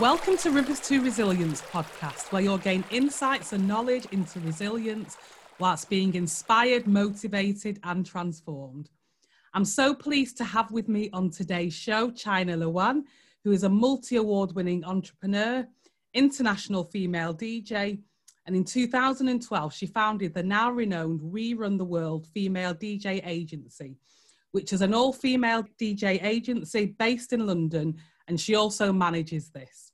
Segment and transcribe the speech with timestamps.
[0.00, 5.16] Welcome to Rivers to Resilience podcast, where you'll gain insights and knowledge into resilience
[5.58, 8.90] whilst being inspired, motivated, and transformed.
[9.54, 13.06] I'm so pleased to have with me on today's show China Luan,
[13.42, 15.66] who is a multi award winning entrepreneur,
[16.14, 17.98] international female DJ,
[18.46, 23.96] and in 2012, she founded the now renowned We Run the World Female DJ Agency,
[24.52, 27.96] which is an all female DJ agency based in London,
[28.28, 29.87] and she also manages this.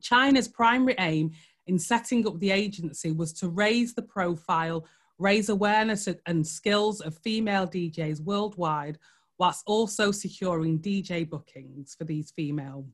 [0.00, 1.32] China's primary aim
[1.66, 4.86] in setting up the agency was to raise the profile,
[5.18, 8.98] raise awareness and skills of female DJs worldwide,
[9.38, 12.86] whilst also securing DJ bookings for these female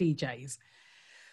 [0.00, 0.58] DJs.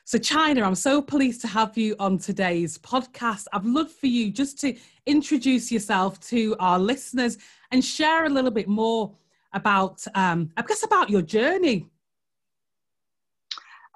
[0.05, 3.45] So, China, I'm so pleased to have you on today's podcast.
[3.53, 4.75] I'd love for you just to
[5.05, 7.37] introduce yourself to our listeners
[7.71, 9.15] and share a little bit more
[9.53, 11.85] about, um, I guess, about your journey.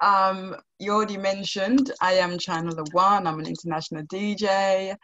[0.04, 3.26] Um, you already mentioned I am China One.
[3.26, 4.94] I'm an international DJ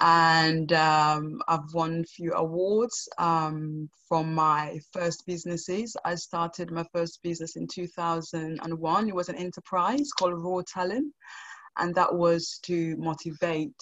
[0.00, 5.94] and um, I've won a few awards um, from my first businesses.
[6.06, 9.08] I started my first business in 2001.
[9.08, 11.12] It was an enterprise called Raw Talent,
[11.78, 13.76] and that was to motivate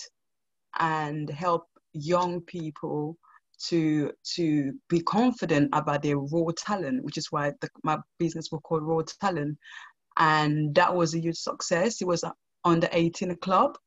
[0.81, 3.17] and help young people
[3.59, 8.61] to to be confident about their raw talent, which is why the, my business was
[8.65, 9.59] called Raw Talent,
[10.19, 12.00] and that was a huge success.
[12.00, 12.24] It was
[12.64, 13.78] under 18 club,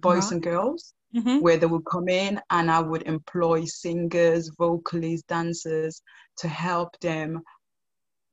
[0.00, 1.40] boys and girls mm-hmm.
[1.40, 6.02] where they would come in and I would employ singers, vocalists, dancers
[6.38, 7.42] to help them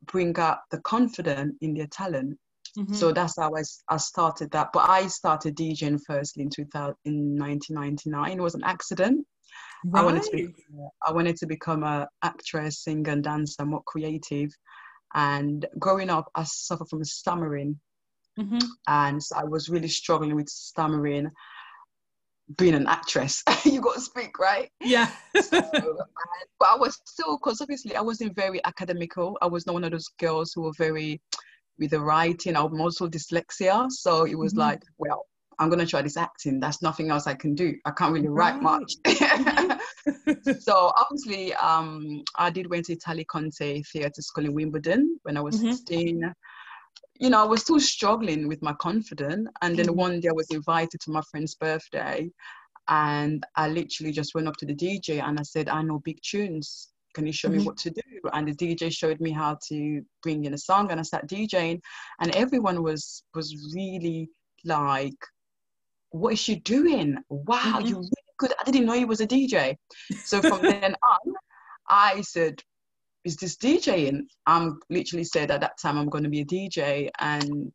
[0.06, 2.38] bring up the confidence in their talent.
[2.78, 2.94] Mm-hmm.
[2.94, 4.70] So that's how I, I started that.
[4.74, 8.40] But I started DJing firstly in 2000, in 1999.
[8.40, 9.26] It was an accident.
[9.84, 10.02] Right.
[10.02, 10.48] I wanted to be,
[11.06, 14.50] I wanted to become a actress, singer, and dancer, more creative.
[15.14, 17.80] And growing up, I suffered from stammering,
[18.40, 18.60] mm-hmm.
[18.88, 21.32] and so I was really struggling with stammering
[22.58, 23.44] being an actress.
[23.66, 24.70] You got to speak right?
[24.82, 25.10] Yeah.
[25.40, 25.62] So,
[26.60, 29.38] but i was still because obviously i wasn't very academical.
[29.42, 31.22] I was not one of those girls who were very
[31.80, 32.56] with the writing.
[32.56, 33.90] I'm also dyslexia.
[33.92, 34.62] So it was mm-hmm.
[34.62, 35.26] like well
[35.60, 36.60] i'm going to try this acting.
[36.60, 37.76] That's nothing else i can do.
[37.86, 38.64] I can't really write right.
[38.64, 38.94] much.
[39.06, 39.71] Mm-hmm.
[40.60, 45.42] so obviously um, i did went to Italia Conti theatre school in wimbledon when i
[45.42, 45.72] was mm-hmm.
[45.72, 46.34] 16
[47.22, 49.48] you know, I was still struggling with my confidence.
[49.62, 49.96] And then mm.
[49.96, 52.32] one day I was invited to my friend's birthday
[52.88, 56.18] and I literally just went up to the DJ and I said, I know big
[56.24, 56.90] tunes.
[57.14, 57.60] Can you show mm-hmm.
[57.60, 58.02] me what to do?
[58.34, 61.80] And the DJ showed me how to bring in a song and I started DJing
[62.22, 64.30] and everyone was was really
[64.66, 65.14] like,
[66.10, 67.18] what is she doing?
[67.30, 68.02] Wow, mm-hmm.
[68.42, 68.54] Good.
[68.60, 69.78] I didn't know he was a DJ.
[70.24, 71.34] So from then on,
[71.88, 72.62] I said,
[73.24, 74.22] is this DJing?
[74.48, 77.72] I'm literally said at that time I'm going to be a DJ and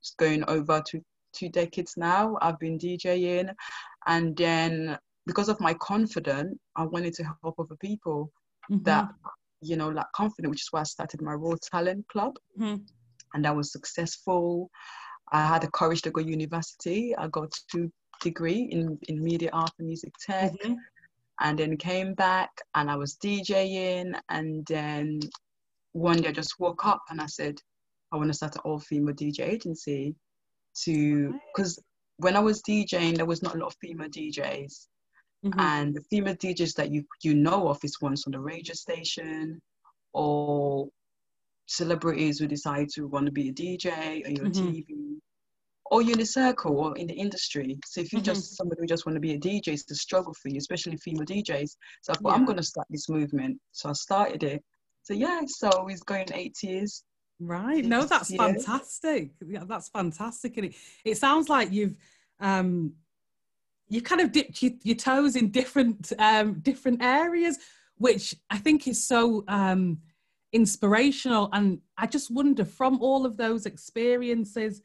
[0.00, 1.00] it's going over to
[1.34, 2.38] two decades now.
[2.40, 3.52] I've been DJing
[4.06, 8.32] and then because of my confidence, I wanted to help other people
[8.70, 8.82] mm-hmm.
[8.84, 9.08] that,
[9.60, 12.36] you know, like confident, which is why I started my Raw Talent Club.
[12.58, 12.82] Mm-hmm.
[13.34, 14.70] And I was successful.
[15.32, 17.14] I had the courage to go university.
[17.16, 17.90] I got two
[18.20, 20.52] degree in, in media art and music tech.
[20.52, 20.74] Mm-hmm
[21.40, 24.18] and then came back and I was DJing.
[24.30, 25.20] And then
[25.92, 27.58] one day I just woke up and I said,
[28.12, 30.14] I want to start an all female DJ agency
[30.84, 31.78] to, because
[32.18, 34.86] when I was DJing, there was not a lot of female DJs.
[35.44, 35.60] Mm-hmm.
[35.60, 39.60] And the female DJs that you, you know of is ones on the radio station
[40.14, 40.88] or
[41.66, 44.68] celebrities who decide to want to be a DJ on your mm-hmm.
[44.68, 44.86] TV
[45.90, 47.78] or you're in a circle or in the industry.
[47.84, 48.32] So if you're mm-hmm.
[48.34, 50.96] just somebody who just want to be a DJ, it's a struggle for you, especially
[50.96, 51.76] female DJs.
[52.02, 52.34] So I thought yeah.
[52.34, 53.58] I'm going to start this movement.
[53.72, 54.64] So I started it.
[55.02, 57.04] So yeah, so it's going eight years.
[57.38, 57.84] Right.
[57.84, 59.30] No, that's fantastic.
[59.46, 60.56] Yeah, that's fantastic.
[60.56, 61.96] And it, it sounds like you've
[62.40, 62.92] um
[63.88, 67.58] you kind of dipped your, your toes in different um different areas,
[67.98, 69.98] which I think is so um
[70.52, 71.50] inspirational.
[71.52, 74.80] And I just wonder from all of those experiences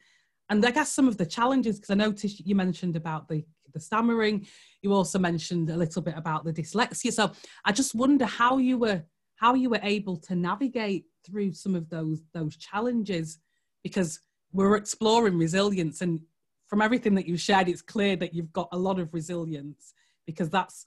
[0.52, 3.80] and I guess some of the challenges, because I noticed you mentioned about the, the
[3.80, 4.46] stammering,
[4.82, 7.10] you also mentioned a little bit about the dyslexia.
[7.10, 7.32] So
[7.64, 9.02] I just wonder how you were
[9.36, 13.38] how you were able to navigate through some of those those challenges,
[13.82, 14.20] because
[14.52, 16.20] we're exploring resilience, and
[16.68, 19.94] from everything that you've shared, it's clear that you've got a lot of resilience
[20.26, 20.84] because that's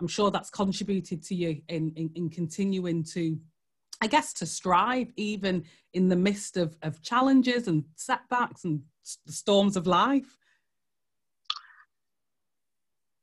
[0.00, 3.38] I'm sure that's contributed to you in, in, in continuing to
[4.00, 8.80] I guess to strive even in the midst of, of challenges and setbacks and
[9.26, 10.36] the storms of life?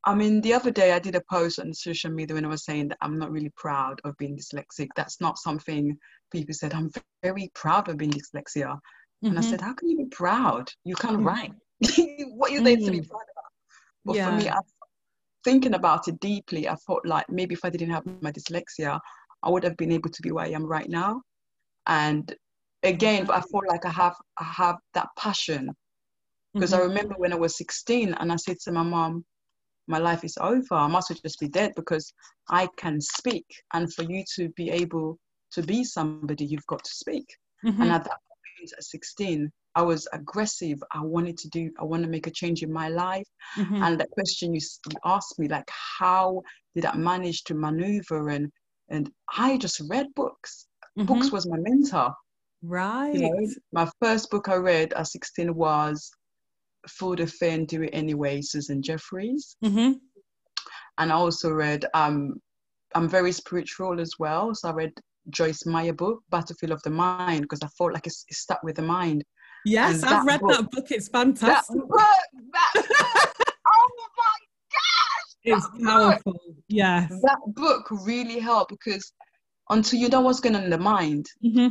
[0.06, 2.64] I mean, the other day I did a post on social media when I was
[2.64, 4.88] saying that I'm not really proud of being dyslexic.
[4.96, 5.98] That's not something
[6.32, 6.74] people said.
[6.74, 6.90] I'm
[7.22, 8.72] very proud of being dyslexia.
[8.72, 9.28] Mm-hmm.
[9.28, 9.50] And I Mhm.
[9.50, 10.72] said, How can you be proud?
[10.86, 11.26] You can't Mhm.
[11.26, 11.54] write.
[12.38, 13.10] what are you there to be Mm.
[13.10, 13.52] proud about?
[14.06, 14.26] But Yeah.
[14.30, 14.60] for me, I,
[15.44, 19.00] thinking about it deeply, I thought like maybe if I didn't have my dyslexia,
[19.44, 21.22] I would have been able to be where I am right now.
[21.88, 22.34] And
[22.84, 25.76] again, but I feel like I have I have that passion
[26.58, 26.88] because I Mhm.
[26.90, 29.26] remember when I was 16 and I said to my mom,
[29.88, 30.76] my life is over.
[30.76, 32.14] I must well just be dead because
[32.50, 33.46] I can speak.
[33.74, 35.18] And for you to be able
[35.52, 37.26] to be somebody, you've got to speak.
[37.66, 37.82] Mhm.
[37.82, 38.20] And at that
[38.58, 40.78] point, at 16, I was aggressive.
[40.92, 43.28] I wanted to do, I want to make a change in my life.
[43.58, 43.82] Mhm.
[43.84, 44.62] And that question you,
[44.92, 46.42] you asked me, like, how
[46.76, 48.30] did I manage to maneuver?
[48.30, 48.52] And,
[48.90, 50.68] and I just read books.
[50.98, 51.32] Books Mhm.
[51.32, 52.14] was my mentor.
[52.62, 53.14] Right.
[53.14, 56.12] You know, my first book I read at 16 was
[56.88, 59.56] For the and Do It Anyway, Susan Jeffers.
[59.64, 59.94] hmm
[60.98, 62.36] And I also read, um,
[62.96, 64.54] I'm very spiritual as well.
[64.54, 64.92] So I read
[65.30, 68.76] Joyce Meyer book, Battlefield of the Mind, because I felt like it's, it stuck with
[68.76, 69.24] the mind.
[69.66, 70.92] Yes, And I've read book- that book.
[70.92, 71.76] It's That fantastic.
[71.76, 72.02] book,
[72.54, 74.38] that book, oh my
[74.74, 75.36] gosh!
[75.44, 75.86] it's that book.
[75.86, 76.40] powerful.
[76.68, 77.10] Yes.
[77.22, 79.12] that book really helped because
[79.70, 81.68] until you know what's going on in the mind, hmm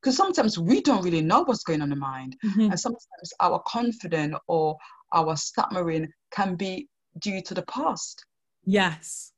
[0.00, 2.36] because sometimes we don't really know what's going on in the mind.
[2.42, 4.76] hmm And sometimes our confidence or
[5.12, 6.88] our stammering can be
[7.20, 8.24] due to the past.
[8.64, 9.32] Yes.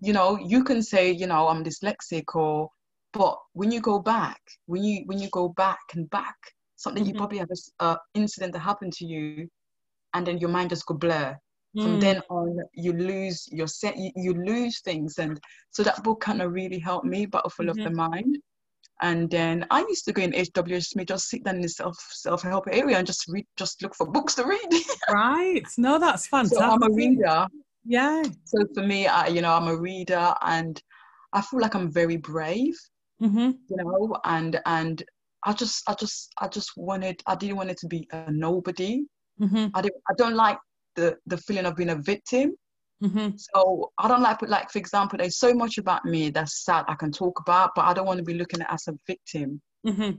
[0.00, 2.68] You know, you can say, you know, I'm dyslexic or
[3.12, 6.36] but when you go back, when you when you go back and back,
[6.76, 7.18] something you Mhm.
[7.18, 9.48] probably have a s- uh, incident that happened to you,
[10.14, 11.36] and then your mind just go blur.
[11.80, 12.00] From Mm.
[12.00, 15.40] then on, you lose your set, you, you lose things, and
[15.70, 17.26] so that book kind of really helped me.
[17.26, 18.38] Battlefield of the Mind.
[19.04, 21.94] And then I used to go in HWS Smith, just sit down in the self
[22.12, 24.70] self help area and just read, just look for books to read.
[25.10, 25.62] Right.
[25.76, 26.58] No, that's fantastic.
[26.58, 27.46] so I'm a reader.
[27.84, 28.22] Yeah.
[28.46, 30.82] So for me, I, you know, I'm a reader, and
[31.34, 32.74] I feel like I'm very brave,
[33.20, 35.02] hmm you know, and and
[35.44, 39.04] I just, I just, I just wanted, I didn't want it to be a nobody.
[39.38, 40.58] hmm I don't, I don't like
[40.96, 42.54] the the feeling of being a victim.
[43.04, 46.84] Hmm So I don't like, like for example, there's so much about me that's sad
[46.88, 49.60] I can talk about, but I don't want to be looking at as a victim.
[49.84, 50.10] hmm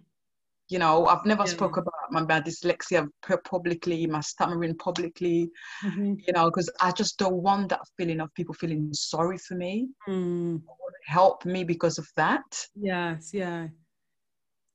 [0.69, 1.53] You know, I've never Yeah.
[1.55, 3.07] spoke about my bad dyslexia
[3.43, 5.49] publicly, my stammering publicly.
[5.81, 9.55] hmm You know, because I just don't want that feeling of people feeling sorry for
[9.55, 10.61] me, Mm.
[11.07, 12.67] help me because of that.
[12.75, 13.67] Yes, yeah.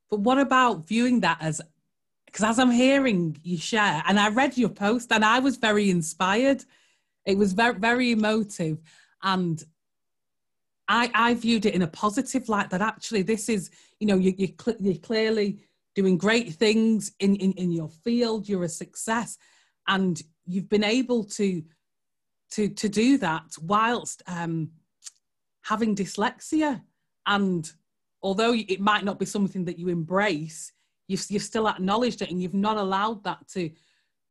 [0.09, 1.61] But what about viewing that as
[2.25, 5.89] because as I'm hearing you share, and I read your post and I was very
[5.89, 6.63] inspired.
[7.25, 8.79] It was very, very emotive.
[9.23, 9.63] And
[10.87, 13.69] I, I viewed it in a positive light that actually this is,
[13.99, 15.59] you know, you, you cl- you're clearly
[15.95, 18.49] doing great things in, in, in your field.
[18.49, 19.37] You're a success
[19.87, 21.63] and you've been able to,
[22.51, 24.71] to, to do that whilst um,
[25.61, 26.81] having dyslexia.
[27.25, 27.71] And
[28.23, 30.73] although it might not be something that you embrace,
[31.07, 33.69] you've, you've still acknowledged it and you've not allowed that to,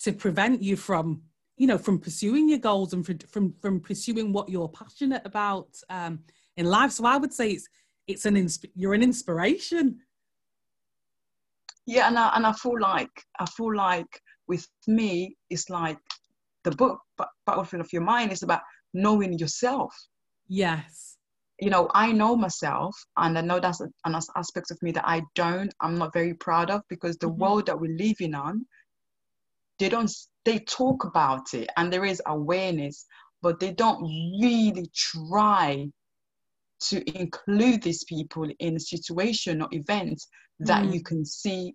[0.00, 1.22] to prevent you from,
[1.60, 5.68] you know, from pursuing your goals and from, from, from pursuing what you're passionate about
[5.90, 6.18] um,
[6.56, 6.90] in life.
[6.90, 7.68] So I would say it's,
[8.06, 9.98] it's an, insp- you're an inspiration.
[11.84, 14.08] Yeah, and I, and I feel like I feel like
[14.48, 15.98] with me, it's like
[16.64, 18.62] the book, but Battlefield of Your Mind is about
[18.94, 19.94] knowing yourself.
[20.48, 21.18] Yes.
[21.60, 23.92] You know, I know myself, and I know that's an
[24.34, 27.36] aspect of me that I don't, I'm not very proud of because the Mhm.
[27.36, 28.64] world that we're living on,
[29.79, 30.10] they don't,
[30.44, 33.06] they talk about it and there is awareness,
[33.43, 34.03] but they don't
[34.41, 35.87] really try
[36.89, 40.23] to include these people in a situation or event
[40.61, 40.94] that Mm.
[40.94, 41.75] you can see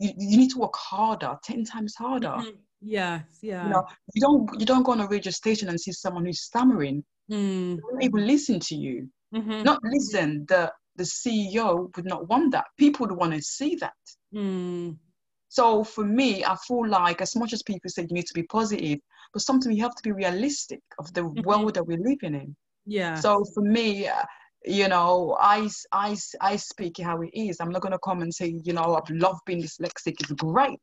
[0.00, 2.58] you, you need to work harder 10 times harder Mhm.
[2.80, 3.38] Yes.
[3.42, 3.64] Yeah.
[3.64, 6.42] you know you don't you don't go on a radio station and see someone who's
[6.42, 7.76] stammering Mm.
[8.00, 9.64] they won't listen to you Mhm.
[9.64, 13.94] not listen the the ceo would not want that people would want to see that
[14.34, 14.98] Mm.
[15.48, 18.42] So for me i feel like as much as people say you need to be
[18.44, 18.98] positive
[19.32, 21.44] but sometimes you have to be realistic of the Mhm.
[21.44, 23.20] world that we're living in Yeah.
[23.20, 24.22] so for me uh,
[24.64, 28.34] you know I, I, I speak how it is i'm not going to come and
[28.34, 30.78] say you know i've loved being dyslexic it's great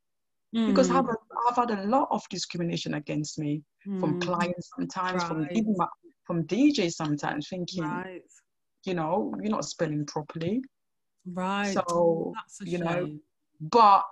[0.68, 0.96] because Mm.
[0.96, 1.06] I've,
[1.50, 3.62] I've had a lot of discrimination against me
[4.00, 4.22] from Mm.
[4.22, 5.52] clients sometimes, from Right.
[5.54, 5.88] even my,
[6.24, 8.22] from DJs sometimes, thinking, Right.
[8.86, 10.62] you know, you're not spelling properly.
[11.26, 11.74] Right.
[11.74, 12.34] So,
[12.66, 13.10] you know.
[13.62, 14.04] But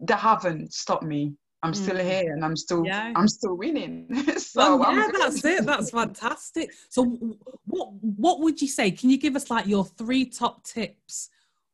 [0.00, 1.34] they haven't stopped me.
[1.62, 2.04] I'm still Mm.
[2.10, 3.12] here and I'm still Yeah.
[3.16, 4.06] I'm still winning.
[4.38, 5.64] so well, I'm yeah, that's it.
[5.64, 6.72] That's fantastic.
[6.90, 7.04] So,
[7.64, 8.90] what what would you say?
[8.90, 11.30] Can you give us like your three top tips?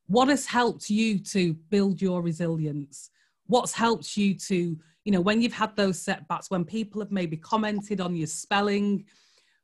[0.07, 3.11] What has helped you to build your resilience?
[3.47, 7.37] What's helped you to, you know, when you've had those setbacks, when people have maybe
[7.37, 9.05] commented on your spelling,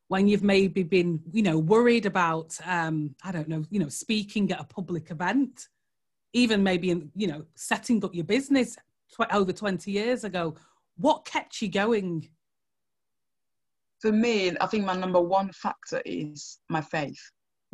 [0.09, 4.51] when you've maybe been, you know, worried about, um, I don't know, you know, speaking
[4.53, 5.69] at a public event.
[6.33, 8.77] Even maybe in you know setting up your business
[9.13, 10.55] tw- over 20 years ago
[10.97, 12.29] what kept you going
[14.01, 17.21] For me, I think my number one factor is my faith.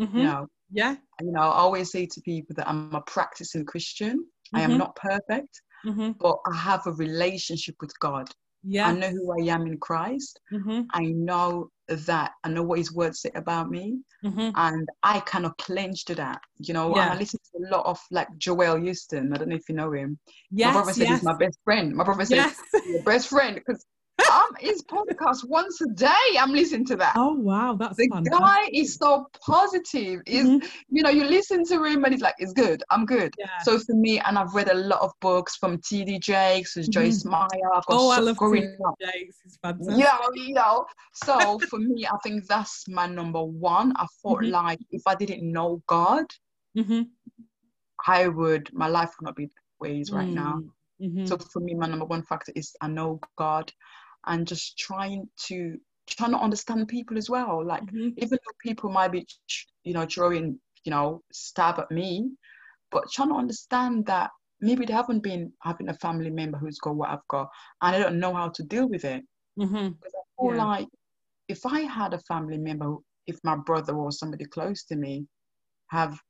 [0.01, 0.15] Mhm.
[0.15, 4.27] You know, yeah you know, I always say to people that I'm a practicing Christian.
[4.55, 4.79] I am Mhm.
[4.79, 8.29] not perfect, hmm but I have a relationship with God.
[8.67, 10.41] Yeah I know who I am in Christ.
[10.51, 15.21] hmm I know that I know what His words say about me, hmm and I
[15.21, 16.41] kind of clinch to that.
[16.59, 17.13] You know, and Yeah.
[17.13, 19.35] I listen to a lot of like Joel Osteen.
[19.35, 20.19] I don't know if you know him.
[20.51, 21.95] yes my brother said yes he's my best friend.
[21.95, 23.85] My brother said yes your best friend because
[24.33, 26.39] um his podcast once a day.
[26.39, 27.15] I'm listening to that.
[27.17, 28.33] oh wow that's the fantastic.
[28.33, 30.21] guy is so positive.
[30.27, 30.63] Is Mhm.
[30.91, 32.83] you know you listen to him and he's like, it's good.
[32.91, 33.35] I'm good.
[33.39, 36.19] yeah So for me, and I've read a lot of books from T.D.
[36.21, 37.71] Jakes, there's Joyce Meyer.
[37.75, 38.69] I've got oh i love T.D.
[39.01, 39.37] Jakes.
[39.45, 39.97] It's fantastic.
[39.97, 40.85] You know, you know.
[41.15, 43.93] So for me, I think that's my number one.
[43.97, 44.51] I thought Mhm.
[44.51, 46.25] like if I didn't know God,
[46.77, 47.03] hmm
[48.07, 49.51] I would my life would not be
[49.85, 50.63] is right now.
[50.99, 53.71] hmm So for me, my number one factor is I know God,
[54.27, 55.79] and just trying to
[56.09, 57.65] trying to understand people as well.
[57.65, 59.27] Like hmm even though people might be,
[59.85, 62.31] you know, throwing, you know, stab at me,
[62.91, 66.97] but trying to understand that maybe they haven't been having a family member who's got
[66.97, 67.49] what I've got,
[67.83, 69.25] and I don't know how to deal with it.
[69.57, 70.57] hmm Because I feel Yeah.
[70.57, 70.89] like
[71.49, 75.27] if I had a family member, if my brother or somebody close to me
[75.89, 76.21] have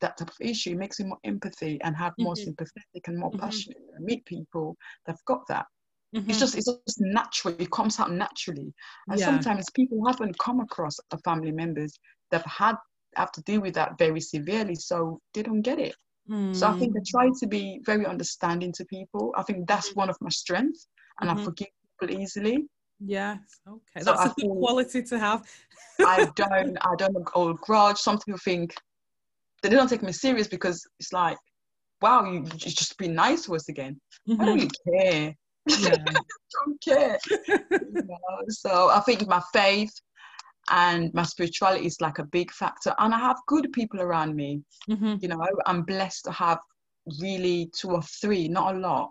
[0.00, 2.36] that type of issue, it makes me more empathy and have more Mhm.
[2.36, 3.40] sympathetic and more Mhm.
[3.40, 3.78] passionate.
[4.00, 5.66] meet people that've got that.
[6.14, 6.28] Mhm.
[6.30, 7.54] It's just it's just natural.
[7.58, 8.72] It comes out naturally.
[9.08, 9.26] And Yeah.
[9.26, 11.98] sometimes people haven't come across a family members
[12.30, 12.76] that have had
[13.16, 15.94] have to deal with that very severely, so they don't get it.
[16.52, 17.06] So I think I Mm.
[17.06, 19.32] try to be very understanding to people.
[19.36, 20.88] I think that's one of my strengths,
[21.20, 21.38] and Mhm.
[21.38, 21.68] I forgive
[22.00, 22.66] people easily.
[22.98, 23.60] Yes.
[23.66, 24.00] Okay.
[24.00, 25.46] So That's a I good quality to have.
[26.04, 27.98] I don't I don't hold grudge.
[27.98, 28.74] Some people think
[29.62, 31.38] they don't take me serious because it's like,
[32.02, 34.00] wow, you, you just be nice to us again.
[34.40, 35.34] I don't really care.
[35.78, 35.96] Yeah.
[36.64, 37.18] don't care.
[37.28, 38.44] you know?
[38.48, 39.92] So I think my faith
[40.70, 42.94] and my spirituality is like a big factor.
[42.98, 44.62] And I have good people around me.
[44.86, 46.58] hmm You know, I'm blessed to have
[47.20, 49.10] really two or three, not a lot,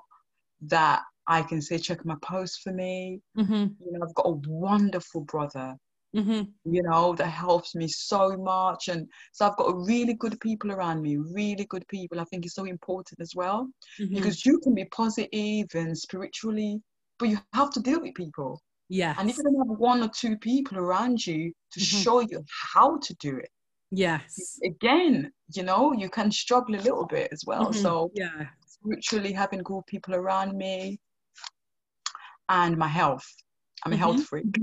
[0.61, 3.21] that I can say check my post for me.
[3.35, 5.75] hmm You know, I've got a wonderful brother,
[6.13, 8.89] hmm you know, that helps me so much.
[8.89, 12.19] And so I've got really good people around me, really good people.
[12.19, 16.81] I think it's so important as well hmm because you can be positive and spiritually,
[17.17, 18.61] but you have to deal with people.
[18.89, 19.15] Yeah.
[19.17, 22.03] And if you don't have one or two people around you to Mhm.
[22.03, 23.49] show you how to do it,
[23.91, 24.59] Yes.
[24.65, 27.71] again, you know, you can struggle a little bit as well.
[27.71, 27.73] Mhm.
[27.73, 28.49] So, Yeah.
[28.65, 30.99] spiritually, having good people around me
[32.49, 33.25] and my health.
[33.85, 33.97] I'm a Mhm.
[33.97, 34.59] health freak.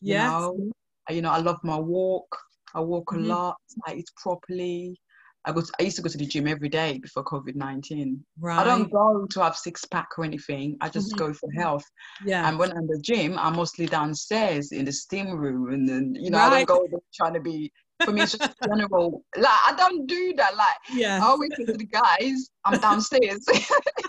[0.00, 0.72] You know, Uh,
[1.10, 2.36] you know, I love my walk.
[2.74, 3.26] I walk a Mhm.
[3.26, 3.56] lot.
[3.86, 4.98] I eat properly.
[5.44, 5.60] I go.
[5.62, 8.24] To, I used to go to the gym every day before COVID nineteen.
[8.38, 8.60] Right.
[8.60, 10.76] I don't go to have six pack or anything.
[10.80, 11.18] I just Mhm.
[11.18, 11.84] go for health.
[12.26, 12.46] Yeah.
[12.46, 16.14] And when I'm in the gym, I'm mostly downstairs in the steam room, and then
[16.14, 17.72] you know I don't go trying to be.
[18.04, 19.24] For me, it's just general.
[19.36, 20.56] Like I don't do that.
[20.56, 21.20] Like yeah.
[21.22, 23.44] I always say to the guys, I'm downstairs.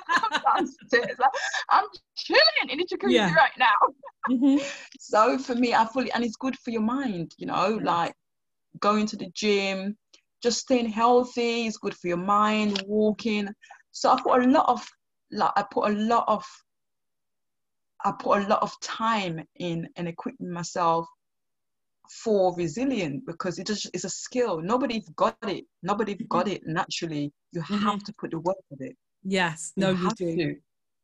[0.10, 1.18] I'm downstairs.
[1.20, 1.32] Like,
[1.70, 3.34] I'm chilling in the jacuzzi Yeah.
[3.36, 3.76] right now.
[4.30, 4.60] Mhm.
[5.00, 7.34] So for me, I fully and it's good for your mind.
[7.38, 8.14] You know, like
[8.80, 9.98] going to the gym,
[10.44, 12.84] just staying healthy is good for your mind.
[12.86, 13.50] Walking.
[13.92, 14.88] So I put a lot of
[15.32, 16.46] like I put a lot of
[18.06, 21.08] I put a lot of time in and equipping myself
[22.10, 24.62] for resilient because it just it's a skill.
[24.62, 25.66] Nobody's got it.
[25.84, 27.32] Nobody got it naturally.
[27.52, 28.96] You have to put the work of it.
[29.24, 29.74] Yes.
[29.78, 30.26] No, you have do.
[30.36, 30.56] to.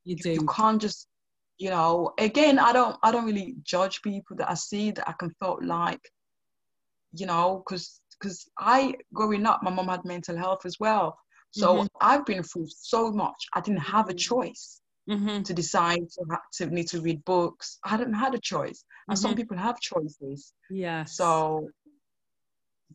[0.06, 0.32] You do.
[0.32, 1.08] You can't just,
[1.58, 2.14] you know.
[2.20, 2.98] Again, I don't.
[3.04, 6.02] I don't really judge people that I see that I can felt like,
[7.14, 11.18] you know, because because I growing up, my mom had mental health as well.
[11.52, 11.88] So Mhm.
[12.02, 13.48] I've been through so much.
[13.54, 14.18] I didn't have a Mhm.
[14.18, 17.78] choice hmm to decide to, ha- to need to read books.
[17.84, 19.38] I hadn't had a choice, and some Mhm.
[19.38, 20.54] people have choices.
[20.70, 21.04] Yeah.
[21.06, 21.70] So,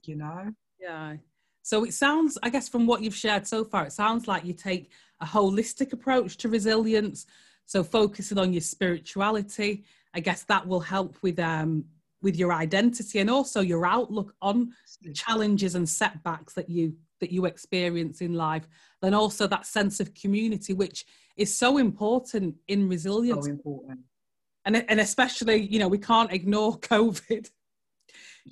[0.04, 1.16] you know, Yeah.
[1.62, 4.54] So it sounds, I guess, from what you've shared so far, it sounds like you
[4.54, 4.90] take
[5.20, 7.26] a holistic approach to resilience.
[7.66, 11.84] So focusing on your spirituality, I guess that will help with um
[12.22, 14.72] with your identity and also your outlook on
[15.14, 18.66] challenges and setbacks that you that you experience in life.
[19.02, 21.04] Then also that sense of community, which
[21.36, 24.00] is so important in resilience, so important.
[24.64, 27.50] and and especially you know we can't ignore COVID.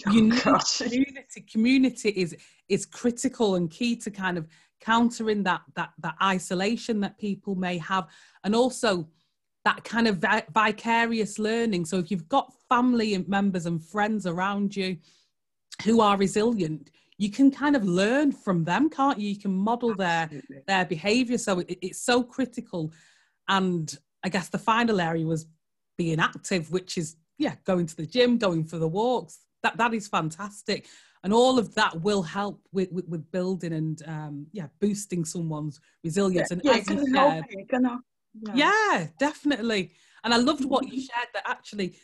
[0.06, 2.36] Oh, You need community community is
[2.68, 4.46] is critical and key to kind of
[4.80, 8.06] countering that that that isolation that people may have
[8.44, 9.08] and also
[9.64, 14.26] that kind of vi- vicarious learning so if you've got family and members and friends
[14.26, 14.96] around you
[15.84, 19.28] who are resilient you can kind of learn from them, can't you?
[19.30, 20.40] You can model Absolutely.
[20.56, 21.38] their their behavior.
[21.38, 22.92] So it, it's so critical.
[23.48, 23.94] And
[24.24, 25.46] I guess the final area was
[25.96, 29.40] being active, which is yeah, going to the gym, going for the walks.
[29.62, 30.86] That that is fantastic.
[31.24, 35.80] And all of that will help with, with, with building and um, yeah, boosting someone's
[36.04, 36.50] resilience.
[36.50, 38.00] Yeah, and yeah, as it you help shared, it can help-
[38.42, 38.54] yeah.
[38.90, 39.90] yeah definitely
[40.24, 41.96] and i loved what you shared that actually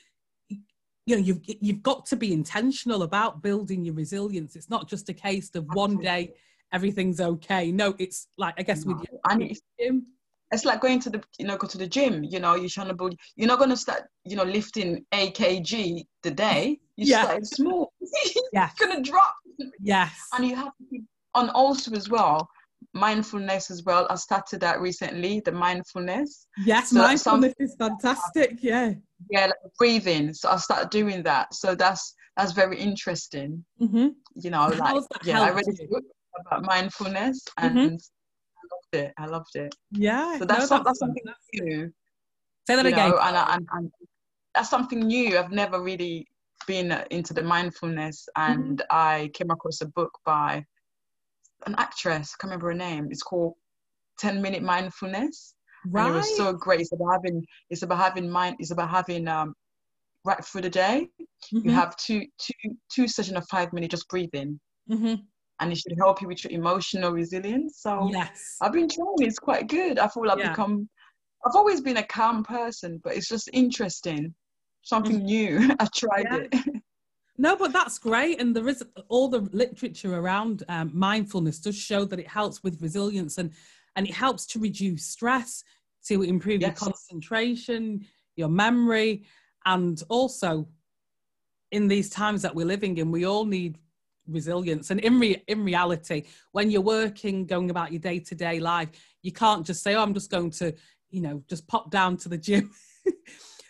[1.07, 4.57] you know you've you've got to be intentional about building your resilience.
[4.57, 6.35] It's not just a case of one day
[6.73, 7.71] everything's okay.
[7.71, 9.05] No it's like i guess with No.
[9.11, 10.07] your And it's, gym
[10.51, 12.89] it's like going to the you know go to the gym you know you're trying
[12.89, 16.81] to build you're not going to start you know lifting akg kg the day.
[16.97, 17.25] You Yeah.
[17.25, 17.93] start small.
[18.53, 19.35] Yes you're going to drop.
[19.81, 20.13] Yes.
[20.33, 22.49] And you have to keep on also as well
[22.93, 24.07] mindfulness as well.
[24.11, 26.47] I started that recently the mindfulness.
[26.65, 28.93] Yes So mindfulness is fantastic yeah
[29.31, 34.51] yeah like breathing so i started doing that so that's that's very interesting hmm you
[34.51, 36.05] know like yeah i read a book
[36.41, 37.95] about mindfulness and Mhm.
[38.59, 41.23] i loved it i loved it yeah so that's, no, some, that's something
[41.55, 41.93] new
[42.67, 43.91] say that again know, and, I- and, and
[44.55, 45.37] that's something new.
[45.37, 46.27] I've never really
[46.67, 48.53] been into the mindfulness, Mm-hmm.
[48.61, 50.65] and I came across a book by
[51.67, 52.35] an actress.
[52.35, 53.09] I can't remember her name.
[53.11, 53.55] It's called
[54.19, 55.55] Ten Minute Mindfulness,
[55.87, 56.81] right and it was so great.
[56.81, 57.45] It's about having.
[57.71, 58.57] It's about having mind.
[58.59, 59.55] It's about having um,
[60.25, 61.09] right through the day.
[61.53, 64.59] You Mhm, have two two two sessions of five minutes just breathing,
[64.91, 65.23] mhm.
[65.61, 67.81] and it should help you with your emotional resilience.
[67.81, 69.15] So yes I've been trying.
[69.21, 69.99] It's quite good.
[69.99, 70.51] I feel I've Yeah.
[70.51, 70.89] become.
[71.47, 74.35] I've always been a calm person, but it's just interesting.
[74.83, 75.27] Something Mm-hmm.
[75.27, 75.59] new.
[75.81, 76.39] I tried Yeah.
[76.39, 76.83] it.
[77.37, 78.41] No, but that's great.
[78.41, 82.81] And there is all the literature around um, mindfulness does show that it helps with
[82.81, 83.53] resilience and,
[83.97, 85.65] and it helps to reduce stress,
[86.07, 89.25] to improve your concentration, your memory.
[89.65, 90.69] And also,
[91.71, 93.79] in these times that we're living in, we all need
[94.27, 94.91] resilience.
[94.91, 98.89] And in, re- in reality, when you're working, going about your day to day life,
[99.23, 100.75] you can't just say, oh, I'm just going to,
[101.11, 102.71] you know, just pop down to the gym.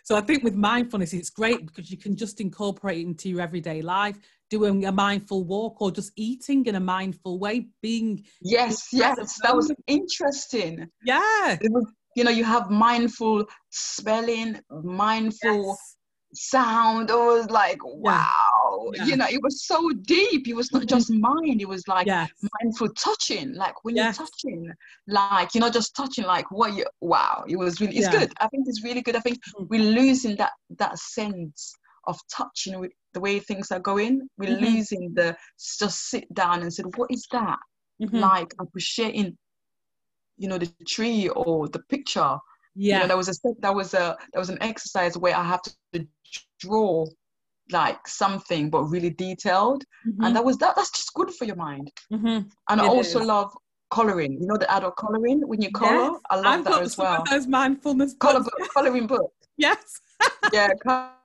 [0.05, 3.41] So I think with mindfulness, it's great because you can just incorporate it into your
[3.41, 8.87] everyday life, doing a mindful walk or just eating in a mindful way, being Yes,
[8.91, 10.87] Yes, that was interesting.
[11.03, 15.97] yeah, It was, you know, you have mindful spelling, mindful yes,
[16.33, 17.09] sound.
[17.09, 19.05] It was like, wow, Yeah.
[19.05, 20.47] you know, it was so deep.
[20.47, 20.89] It was not Mhm.
[20.89, 21.61] just mind.
[21.61, 22.29] It was like yes,
[22.61, 24.17] mindful touching, like when Yes.
[24.17, 24.71] you're touching,
[25.07, 26.85] like you're not just touching, like what you.
[27.01, 27.97] Wow, it was really.
[27.97, 28.19] It's Yeah.
[28.19, 28.33] good.
[28.39, 29.15] I think it's really good.
[29.15, 29.67] I think Mhm.
[29.69, 31.73] we're losing that that sense
[32.07, 34.27] of touching with the way things are going.
[34.37, 34.61] We're Mhm.
[34.61, 35.35] losing the
[35.79, 37.59] just sit down and said, what is that?
[38.01, 38.21] Mhm.
[38.21, 39.37] Like appreciating,
[40.37, 42.37] you know, the tree or the picture.
[42.75, 45.43] You yeah, know, there was a that was a there was an exercise where I
[45.43, 46.07] have to
[46.59, 47.05] draw
[47.71, 50.23] like something but really detailed Mhm.
[50.25, 52.47] and that was that that's just good for your mind Mhm.
[52.69, 53.27] and I It also is.
[53.27, 53.57] love
[53.89, 54.33] coloring.
[54.39, 56.11] You know the adult coloring when you color.
[56.11, 57.23] Yes, I love I've that got as well.
[57.31, 59.31] those mindfulness Color book, coloring book.
[59.57, 60.01] Yes,
[60.53, 60.69] Yeah,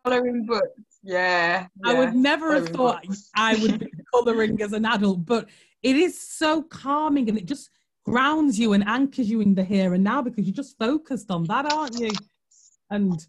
[0.04, 0.80] coloring books.
[1.02, 1.66] Yeah.
[1.84, 3.30] I would never have thought books.
[3.36, 5.48] I would be colouring as an adult, but
[5.82, 7.70] it is so calming and it just
[8.04, 11.44] grounds you and anchors you in the here and now because you're just focused on
[11.44, 12.10] that, aren't you?
[12.90, 13.24] And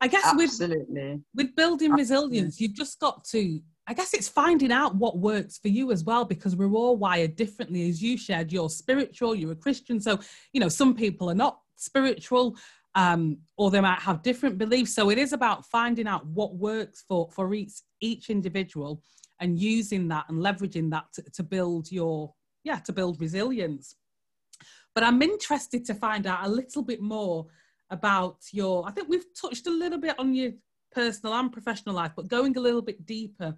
[0.00, 1.20] I guess with Absolutely.
[1.34, 5.68] with building resilience, you've just got to, I guess it's finding out what works for
[5.68, 7.88] you as well, because we're all wired differently.
[7.88, 10.00] As you shared, you're spiritual, you're a Christian.
[10.00, 10.18] So,
[10.52, 12.56] you know, some people are not spiritual,
[12.94, 14.94] um, or they might have different beliefs.
[14.94, 19.02] So it is about finding out what works for, for each, each individual
[19.40, 23.96] and using that and leveraging that to, to build your, yeah, to build resilience.
[24.94, 27.46] But I'm interested to find out a little bit more
[27.90, 30.52] about your, I think we've touched a little bit on your
[30.92, 33.54] personal and professional life, but going a little bit deeper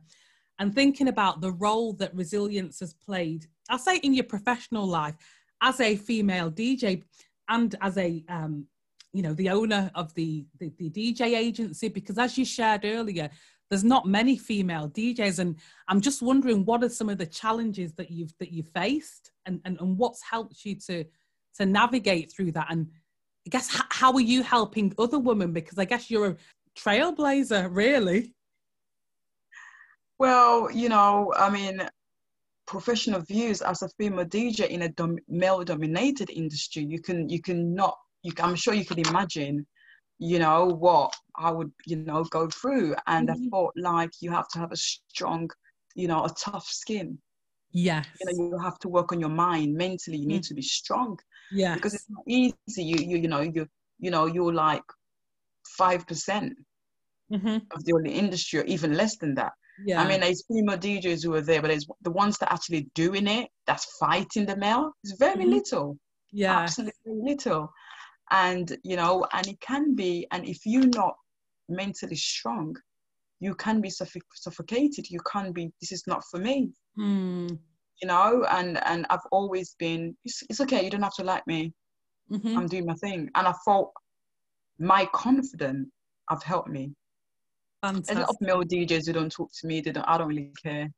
[0.59, 5.17] and thinking about the role that resilience has played, I'll say in your professional life
[5.63, 7.03] as a female DJ
[7.49, 8.67] and as a, um,
[9.13, 13.31] you know, the owner of the, the, the DJ agency, because as you shared earlier,
[13.69, 15.39] there's not many female DJs.
[15.39, 15.57] And
[15.89, 19.61] I'm just wondering what are some of the challenges that you've, that you faced and,
[19.65, 21.05] and, and what's helped you to,
[21.59, 22.69] to navigate through that?
[22.71, 22.89] And
[23.47, 25.53] I guess, how are you helping other women?
[25.53, 26.37] Because I guess you're a
[26.79, 28.35] trailblazer, really.
[30.19, 31.83] Well, you know, I mean,
[32.67, 37.75] professional views as a female DJ in a dom- male-dominated industry, you can you can
[37.75, 39.67] not you I'm sure you could imagine,
[40.19, 43.35] you know, what I would you know go through, and Mhm.
[43.35, 45.51] I thought like you have to have a strong,
[45.95, 47.19] you know, a tough skin.
[47.73, 48.07] Yes.
[48.21, 50.19] You know, you have to work on your mind mentally.
[50.19, 51.19] You need to be strong
[51.51, 51.75] Yeah.
[51.75, 52.85] because it's not easy.
[52.85, 53.67] You you you know you
[53.99, 54.83] you know you're like
[55.79, 56.53] five percent
[57.31, 59.53] hmm of the only industry, or even less than that.
[59.85, 60.01] Yeah.
[60.03, 63.27] I mean, there's female DJs who are there, but there's the ones that actually doing
[63.27, 65.51] it, that's fighting the male, it's very Mhm.
[65.51, 65.99] little,
[66.33, 66.61] yeah.
[66.61, 67.73] absolutely little.
[68.33, 71.15] And, you know, and it can be, and if you're not
[71.69, 72.75] mentally strong,
[73.41, 75.11] you can be suffo- suffocated.
[75.11, 77.49] You can't be, this is not for me, Hmm.
[78.01, 78.45] you know?
[78.51, 81.73] And, and I've always been, it's, it's okay, you don't have to like me.
[82.31, 82.57] Mhm.
[82.57, 83.29] I'm doing my thing.
[83.35, 83.91] And I thought
[84.79, 85.89] my confidence
[86.31, 86.95] have helped me.
[87.83, 89.81] There's a lot of male DJs who don't talk to me.
[89.81, 90.05] They don't.
[90.09, 90.89] I don't really care.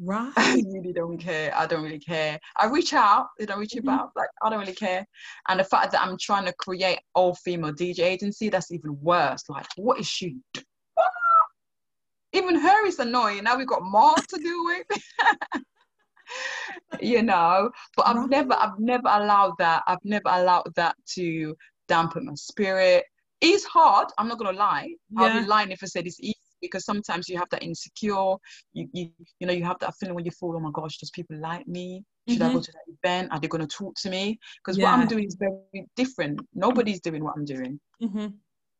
[0.00, 0.32] Right.
[0.36, 1.52] I really don't care.
[1.56, 2.38] I don't really care.
[2.56, 3.28] I reach out.
[3.38, 3.88] They don't reach Mhm.
[3.88, 4.10] out.
[4.16, 5.06] Like I don't really care.
[5.48, 9.48] And the fact that I'm trying to create all female DJ agency, that's even worse.
[9.48, 10.36] Like what is she?
[10.54, 10.62] Do-
[12.32, 13.44] even her is annoying.
[13.44, 14.86] Now we've got more to do with.
[17.00, 18.30] you know, but I've Right.
[18.30, 19.82] never, I've never allowed that.
[19.86, 21.56] I've never allowed that to
[21.88, 23.04] dampen my spirit.
[23.40, 24.08] It's hard.
[24.18, 24.94] I'm not gonna lie.
[25.16, 28.34] I'll be lying if I said it's easy because sometimes you have that insecure.
[28.72, 31.10] You, you, you know, you have that feeling when you feel, oh my gosh, does
[31.10, 32.02] people like me?
[32.28, 33.32] Should I go to that event?
[33.32, 34.38] Are they gonna talk to me?
[34.64, 36.40] Because what I'm doing is very different.
[36.54, 38.26] Nobody's doing what I'm doing hmm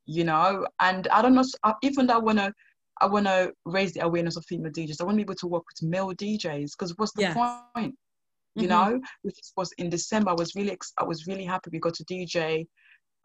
[0.06, 1.44] you know and i don't know
[1.82, 2.52] even though i want to
[3.00, 5.46] i want to raise the awareness of female djs i want to be able to
[5.46, 7.34] work with male djs because what's the Yes.
[7.34, 7.94] point
[8.56, 8.68] you Mhm.
[8.68, 11.94] know which was in december i was really ex- i was really happy we got
[11.94, 12.66] to dj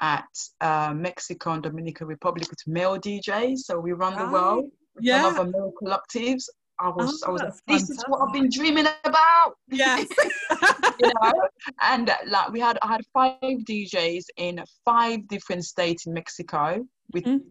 [0.01, 0.27] at
[0.61, 5.21] uh, mexico and dominican republic with male djs so we run the world with Yeah.
[5.23, 6.43] some other male collectives
[6.79, 10.07] i was Oh, i was like this is what i've been dreaming about Yes.
[10.99, 11.33] you know
[11.81, 17.23] and like we had i had five djs in five different states in mexico with
[17.25, 17.41] Mhm.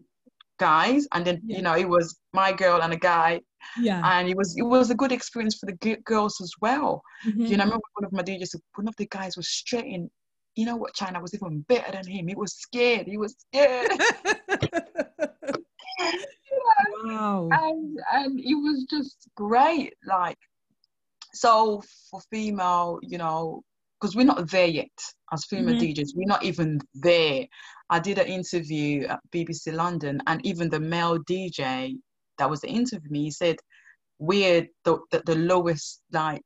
[0.59, 1.57] guys and then Yeah.
[1.57, 3.41] you know it was my girl and a guy
[3.87, 4.01] yeah.
[4.11, 7.47] and it was it was a good experience for the g- girls as well Mhm.
[7.49, 10.09] you know i remember one of my djs one of the guys was straight in
[10.57, 12.27] you know what china was even better than him.
[12.27, 13.07] He was scared.
[13.07, 13.91] He was scared.
[17.05, 17.49] Wow.
[17.51, 20.37] and and it was just great like
[21.33, 23.61] so for female you know
[23.99, 24.97] because we're not there yet
[25.31, 25.95] as female Mhm.
[25.95, 27.45] DJs we're not even there.
[27.89, 31.97] I did an interview at BBC London and even the male DJ
[32.37, 33.57] that was the interview me he said
[34.19, 36.43] we're the, the, the lowest like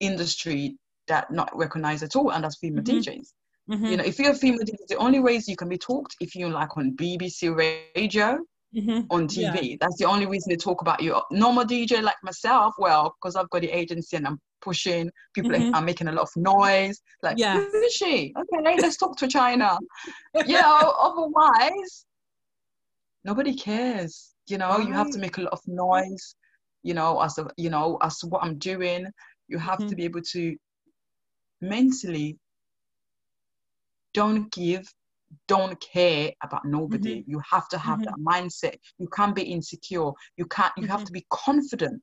[0.00, 0.76] industry
[1.08, 3.00] that not recognized at all and that's female Mhm.
[3.02, 3.32] DJs
[3.70, 3.90] Mhm.
[3.90, 6.34] you know if you're a female DJ the only ways you can be talked if
[6.36, 8.38] you're like on BBC radio
[8.74, 9.06] Mhm.
[9.10, 9.54] on Yeah.
[9.56, 9.78] TV.
[9.80, 11.18] That's the only reason they talk about you.
[11.30, 15.74] Normal DJ like myself, well, because I've got the agency and I'm pushing, people Mhm.
[15.74, 17.00] are making a lot of noise.
[17.22, 17.72] Like, Yes.
[17.72, 18.34] who is she?
[18.36, 19.78] Okay, let's talk to China.
[20.46, 22.04] you know, otherwise,
[23.24, 24.34] nobody cares.
[24.46, 26.34] You know, you have to make a lot of noise.
[26.82, 29.06] You know, as a, you know, as what I'm doing,
[29.48, 29.88] you have Mhm.
[29.88, 30.56] to be able to
[31.60, 32.38] mentally
[34.14, 34.86] don't give
[35.46, 38.04] don't care about nobody you have to have Mhm.
[38.04, 41.06] that mindset you can't be insecure you can't you have Mhm.
[41.06, 42.02] to be confident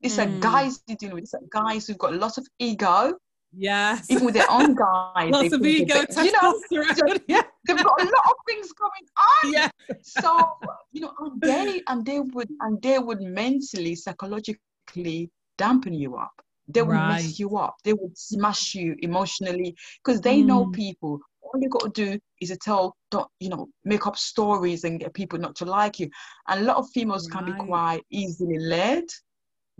[0.00, 0.36] it's Mm.
[0.36, 3.14] are guys you're dealing with these are guys who've got lots of ego
[3.54, 4.10] Yes.
[4.10, 7.42] even with their own guys Lots of ego, they're- you know yeah.
[7.66, 9.70] they've got a lot of things going on Yeah.
[10.02, 10.58] so
[10.92, 16.32] you know and they and they would and they would mentally psychologically dampen you up
[16.68, 17.08] they will Right.
[17.08, 20.72] mess you up they will smash you emotionally because they know Mm.
[20.74, 24.84] people all you got to do is to tell don't you know make up stories
[24.84, 26.08] and get people not to like you
[26.48, 29.04] and a lot of females can be quite easily led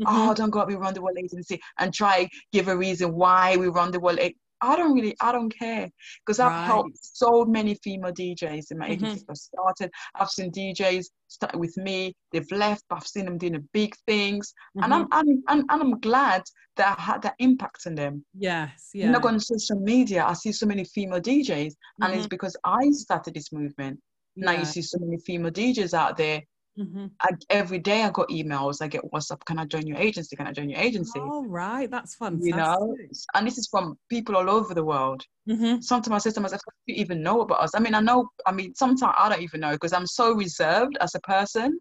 [0.00, 0.06] Mhm.
[0.08, 3.56] oh don't go out we run the world agency and try give a reason why
[3.56, 4.18] we run the world
[4.62, 5.90] I don't really, I don't care
[6.24, 6.66] because I've Right.
[6.66, 8.92] helped so many female DJs in my Mhm.
[8.92, 9.90] agency that started.
[10.14, 13.94] I've seen DJs start with me, they've left, but I've seen them doing the big
[14.06, 14.92] things, and Mhm.
[14.92, 16.42] I'm, I'm, and, I'm glad
[16.76, 18.24] that I had that impact on them.
[18.34, 18.90] Yes.
[18.94, 19.10] Yeah.
[19.10, 22.30] Know, on social media, I see so many female DJs, and it's Mhm.
[22.30, 24.00] because I started this movement.
[24.36, 26.42] Now you see so many female DJs out there.
[26.78, 27.10] Mhm.
[27.20, 30.34] I, every day I got emails, I get WhatsApp, can I join your agency?
[30.36, 31.20] Can I join your agency?
[31.20, 31.90] All right.
[31.90, 32.40] That's fun.
[32.42, 32.96] you know,
[33.34, 35.22] and this is from people all over the world.
[35.48, 35.82] Mhm.
[35.82, 37.74] Sometimes I say to myself, do you even know about us?
[37.74, 40.96] I mean, I know, I mean, sometimes I don't even know because I'm so reserved
[41.00, 41.78] as a person.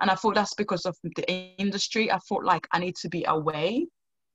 [0.00, 1.24] And I thought that's because of the
[1.58, 2.10] industry.
[2.10, 3.86] I thought like I need to be away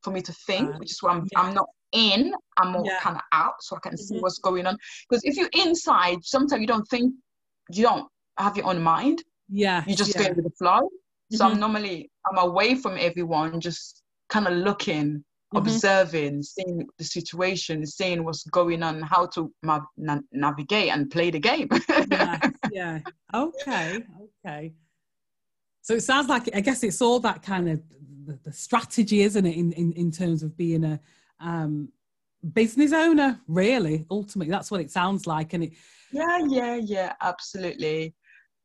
[0.04, 0.80] for me to think, Right.
[0.80, 1.42] which is why I'm, Yeah.
[1.42, 3.00] I'm not in, I'm more Yeah.
[3.00, 4.22] kind of out so I can see Mhm.
[4.22, 4.78] what's going on.
[5.10, 7.14] Because if you're inside, sometimes you don't think,
[7.72, 9.24] you don't have your own mind.
[9.50, 9.88] Yes.
[9.88, 10.30] You just yeah.
[10.30, 10.90] go with the flow.
[11.32, 11.52] So Mhm.
[11.52, 15.58] I'm normally, I'm away from everyone, just kind of looking Mhm.
[15.60, 21.30] observing, seeing the situation, seeing what's going on, how to ma- na- navigate and play
[21.32, 21.70] the game.
[22.10, 23.00] yes, yeah.
[23.34, 24.04] Okay,
[24.46, 24.74] okay.
[25.82, 27.82] So it sounds like I guess it's all that kind of
[28.26, 31.00] the, the strategy, isn't it, in, in in terms of being a
[31.40, 31.90] um,
[32.54, 33.40] business owner?
[33.48, 35.74] Really, ultimately, that's what it sounds like, and it.
[36.12, 38.16] yeah, yeah, yeah, absolutely.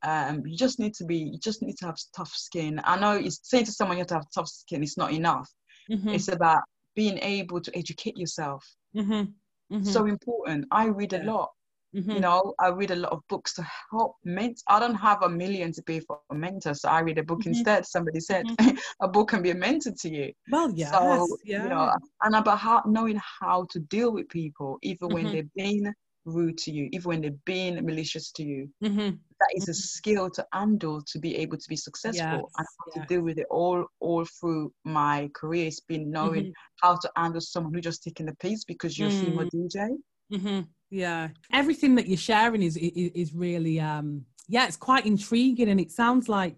[0.05, 2.81] Um, you just need to be you just need to have tough skin.
[2.85, 5.49] I know it's saying to someone you have to have tough skin it's not enough.
[5.91, 6.63] Mhm, it's about
[6.95, 8.65] being able to educate yourself.
[8.95, 9.35] Mhm,
[9.71, 10.67] mhm, so important.
[10.71, 11.33] I read a Yeah.
[11.33, 11.51] lot.
[11.95, 12.15] Mhm.
[12.15, 15.29] you know i read a lot of books to help ment i don't have a
[15.29, 17.49] million to pay for a mentor so i read a book Mhm.
[17.53, 17.85] instead.
[17.87, 18.45] Somebody said
[19.03, 20.33] a book can be a mentor to you.
[20.49, 21.63] Well, yes, so yeah.
[21.65, 25.93] you know and about how knowing how to deal with people even when they're being
[26.25, 29.77] rude to you even when they're being malicious to you Mhm, that is a Mhm.
[29.77, 33.09] skill to handle to be able to be successful and Yes, how yes.
[33.09, 36.53] to deal with it all all through my career it's been knowing Mhm.
[36.83, 39.97] how to handle someone who just taking the piece because you're a female dj
[40.31, 45.69] hmm Yeah, everything that you're sharing is, is is really um yeah, it's quite intriguing,
[45.69, 46.57] and it sounds like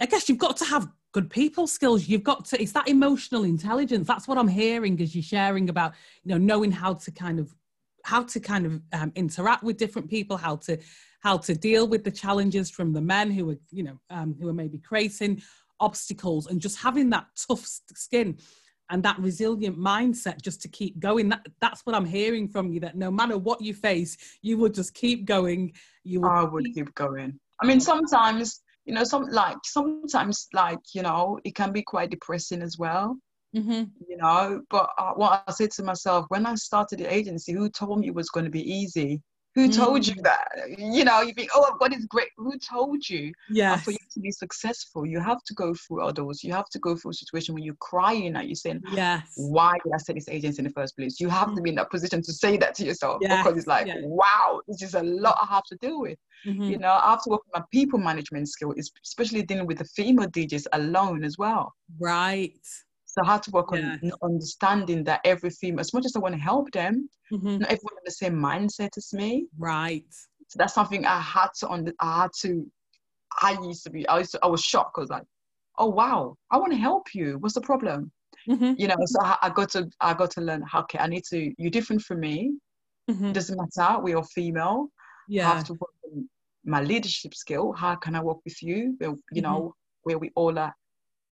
[0.00, 2.08] I guess you've got to have good people skills.
[2.08, 4.06] You've got to it's that emotional intelligence.
[4.08, 5.92] That's what I'm hearing as you're sharing about
[6.22, 7.54] you know knowing how to kind of
[8.04, 10.78] how to kind of um, interact with different people, how to
[11.20, 14.48] how to deal with the challenges from the men who are you know um, who
[14.48, 15.42] are maybe creating
[15.80, 18.38] obstacles, and just having that tough skin
[18.90, 21.30] and that resilient mindset just to keep going.
[21.30, 24.68] That that's what i'm hearing from you that no matter what you face you will
[24.68, 25.72] just keep going.
[26.04, 27.40] You will i would keep going.
[27.60, 32.10] I mean sometimes you know some like sometimes like you know it can be quite
[32.10, 33.16] depressing as well
[33.54, 33.90] Mhm.
[34.08, 37.68] you know but uh, what i said to myself when i started the agency who
[37.70, 39.20] told me it was going to be easy
[39.54, 40.22] who told you Mm.
[40.24, 40.44] that
[40.78, 43.76] you know you think oh i've got this great who told you Yeah.
[43.78, 46.42] for you to be successful, you have to go through all those.
[46.44, 49.72] You have to go through a situation when you're crying and you're saying, yes Why
[49.82, 51.18] did I set this agency in the first place?
[51.20, 53.66] You have to be in that position to say that to yourself Yes, because it's
[53.66, 53.98] like, yes.
[54.02, 56.18] wow, this is a lot I have to deal with.
[56.46, 56.70] Mhm.
[56.70, 59.78] You know, I have to work on my people management skill, es- especially dealing with
[59.78, 61.74] the female DJs alone as well.
[62.00, 62.66] right
[63.14, 63.96] So I had to work Yeah.
[63.96, 67.60] on understanding that every female, as much as I want to help them, Mhm.
[67.60, 69.46] not everyone has the same mindset as me.
[69.58, 70.12] right
[70.48, 72.70] So that's something I had to under, I had to
[73.40, 74.96] I used to be I used to, I was shocked.
[74.98, 75.24] I was like,
[75.78, 77.38] oh wow, I want to help you.
[77.38, 78.10] What's the problem?
[78.48, 78.76] Mhm.
[78.76, 81.24] You know, so I, I got to I got to learn how okay, I need
[81.30, 82.52] to you're different from me.
[83.08, 83.30] Mhm.
[83.30, 84.88] It doesn't matter, we're all female.
[85.44, 86.28] I yeah have to work on
[86.64, 87.72] my leadership skill.
[87.72, 88.96] How can I work with you?
[89.00, 89.42] You Mhm.
[89.42, 90.74] know, where we all are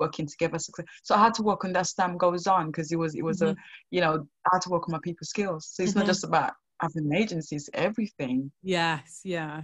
[0.03, 0.59] working together.
[0.59, 3.25] success- So I had to work on that time goes on because it was it
[3.31, 3.51] was a
[3.95, 4.15] you know,
[4.47, 5.63] I had to work on my people skills.
[5.73, 6.01] So it's Mhm.
[6.01, 6.53] not just about
[6.85, 8.39] having an agency, it's everything.
[8.79, 9.55] yes yeah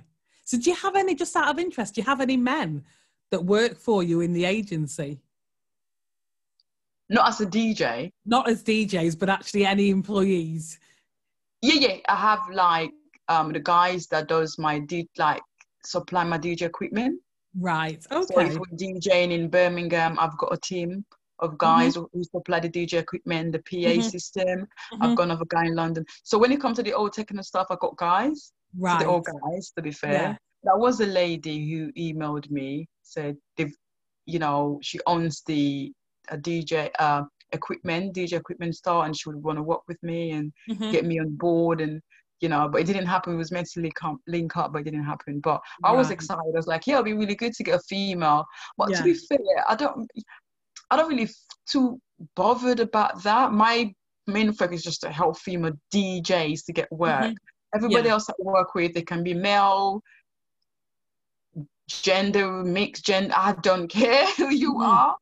[0.48, 2.70] so do you have any just out of interest do you have any men
[3.32, 5.12] that work for you in the agency
[7.16, 10.64] Not as a DJ, not as djs but actually any employees
[11.68, 11.96] yeah, yeah.
[12.08, 12.92] I have like
[13.34, 15.42] um the guys that does my D like
[15.94, 17.14] supply my DJ equipment.
[17.56, 21.04] Right So okay we're DJing in Birmingham, I've got a team
[21.40, 24.02] of guys who who supply the DJ equipment, the PA Mhm.
[24.02, 24.66] system.
[24.92, 25.02] Mhm.
[25.02, 26.04] I've got another guy in London.
[26.24, 28.52] So when it comes to the old techno stuff, I've got guys.
[28.74, 30.12] So right they're all guys, to be fair.
[30.12, 30.36] Yeah.
[30.64, 33.74] That was a lady who emailed me, said they've,
[34.26, 35.92] you know, she owns the
[36.30, 40.32] a DJ uh, equipment, DJ equipment store, and she would want to work with me
[40.32, 40.90] and Mhm.
[40.90, 42.02] get me on board and
[42.40, 44.80] you know but it didn't happen it was meant to link up, link up but
[44.80, 46.14] it didn't happen but i was Right.
[46.14, 48.46] excited i was like yeah it'll be really good to get a female
[48.76, 48.98] but Yeah.
[48.98, 50.08] to be fair i don't
[50.90, 51.28] i don't really
[51.66, 52.00] too
[52.36, 53.92] bothered about that my
[54.26, 57.36] main focus is just to help female djs to get work Mhm.
[57.74, 58.12] everybody Yeah.
[58.14, 60.02] else I work with they can be male
[61.88, 64.86] gender mixed gender i don't care who you Mhm.
[64.86, 65.16] are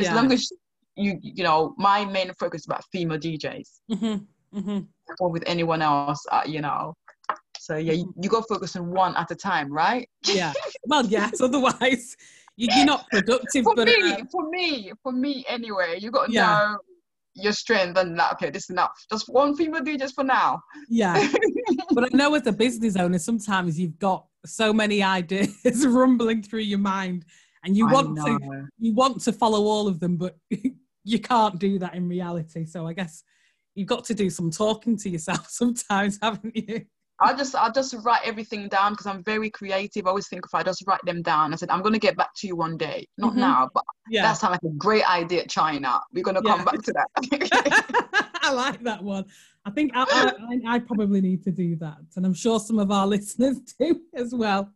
[0.00, 0.50] as long as
[0.96, 4.26] you you know my main focus is about female djs Mhm.
[4.54, 4.86] Mhm.
[5.20, 6.94] or with anyone else, uh, you know.
[7.58, 10.08] So yeah, you, you got to focus on one at a time, right?
[10.32, 10.52] yeah
[10.86, 12.16] well yes otherwise
[12.56, 16.26] you, you're not productive For but me, uh, for me, for me anyway, you got
[16.26, 16.46] to Yeah.
[16.46, 16.78] know
[17.34, 18.32] your strength and that.
[18.34, 18.92] Okay, this is enough.
[19.10, 20.60] Just one female do just for now.
[20.88, 21.16] yeah
[21.94, 26.60] but i know as a business owner sometimes you've got so many ideas rumbling through
[26.60, 27.24] your mind
[27.64, 28.38] and you I want to
[28.78, 30.36] you want to follow all of them but
[31.04, 33.24] you can't do that in reality so i guess
[33.74, 36.84] you've got to do some talking to yourself sometimes haven't you
[37.20, 40.04] I just I just write everything down because I'm very creative.
[40.04, 42.30] I always think if I just write them down, I said I'm gonna get back
[42.38, 43.06] to you one day.
[43.18, 43.36] Not Mhm.
[43.36, 46.00] now, but yeah that sounds like a great idea, China.
[46.12, 48.28] We're gonna come back to that.
[48.42, 49.26] I like that one.
[49.64, 50.32] I think I,
[50.66, 54.00] I, I probably need to do that, and I'm sure some of our listeners do
[54.14, 54.70] as well.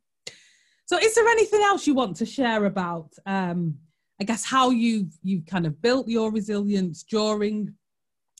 [0.87, 3.11] So, is there anything else you want to share about?
[3.26, 3.78] Um,
[4.20, 7.74] I guess how you you kind of built your resilience during,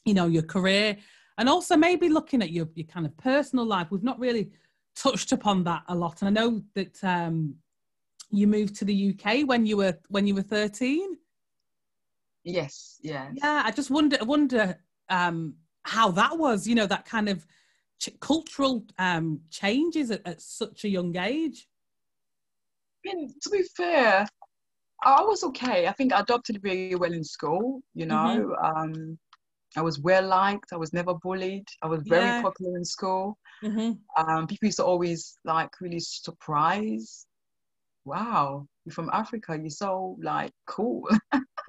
[0.09, 0.97] you know, your career,
[1.37, 3.89] and also maybe looking at your your kind of personal life.
[3.91, 4.51] We've not really
[4.97, 7.57] touched upon that a lot, and I know that um,
[8.31, 11.17] you moved to the UK when you were when you were 13.
[12.45, 13.29] yes, Yeah.
[13.35, 14.79] Yeah, I just wonder I wonder
[15.11, 16.67] um, how that was.
[16.67, 17.47] You know, that kind of
[18.01, 21.69] ch- cultural um, changes at, at such a young age.
[23.05, 24.27] Mean, to be fair,
[25.05, 25.87] I was okay.
[25.87, 27.83] I think I adopted very well in school.
[27.95, 28.93] You know, mm-hmm.
[28.93, 29.19] um,
[29.79, 30.73] I was well liked.
[30.73, 31.67] I was never bullied.
[31.83, 32.43] I was very yeah.
[32.43, 33.39] popular in school.
[33.63, 33.93] Mm-hmm.
[34.21, 37.27] Um, people used to always like really surprise.
[38.05, 39.57] Wow, you're from Africa.
[39.57, 41.09] You're so like cool.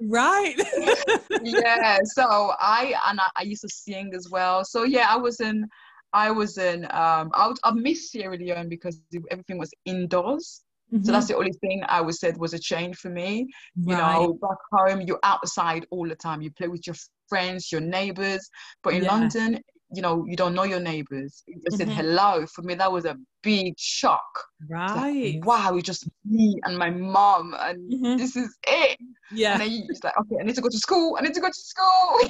[0.02, 0.56] right.
[1.42, 1.98] yeah.
[2.04, 4.64] So I and I, I, used to sing as well.
[4.64, 5.66] So yeah, I was in.
[6.12, 6.84] I was in.
[6.86, 10.62] Um, I, I missed Sierra Leone because everything was indoors.
[10.92, 11.04] Mm-hmm.
[11.04, 13.48] So that's the only thing I would say was a change for me.
[13.76, 13.92] Right.
[13.92, 16.42] You know, back home, you're outside all the time.
[16.42, 16.96] You play with your
[17.28, 18.48] friends, your neighbors.
[18.82, 19.12] But in yeah.
[19.12, 19.60] London,
[19.92, 21.42] you know, you don't know your neighbors.
[21.46, 21.90] You just mm-hmm.
[21.90, 22.46] said hello.
[22.46, 24.44] For me, that was a big shock.
[24.68, 25.34] Right.
[25.34, 28.16] Like, wow, it's just me and my mom, and mm-hmm.
[28.16, 28.98] this is it.
[29.32, 29.54] Yeah.
[29.54, 31.16] And then it's like, okay, I need to go to school.
[31.18, 32.20] I need to go to school.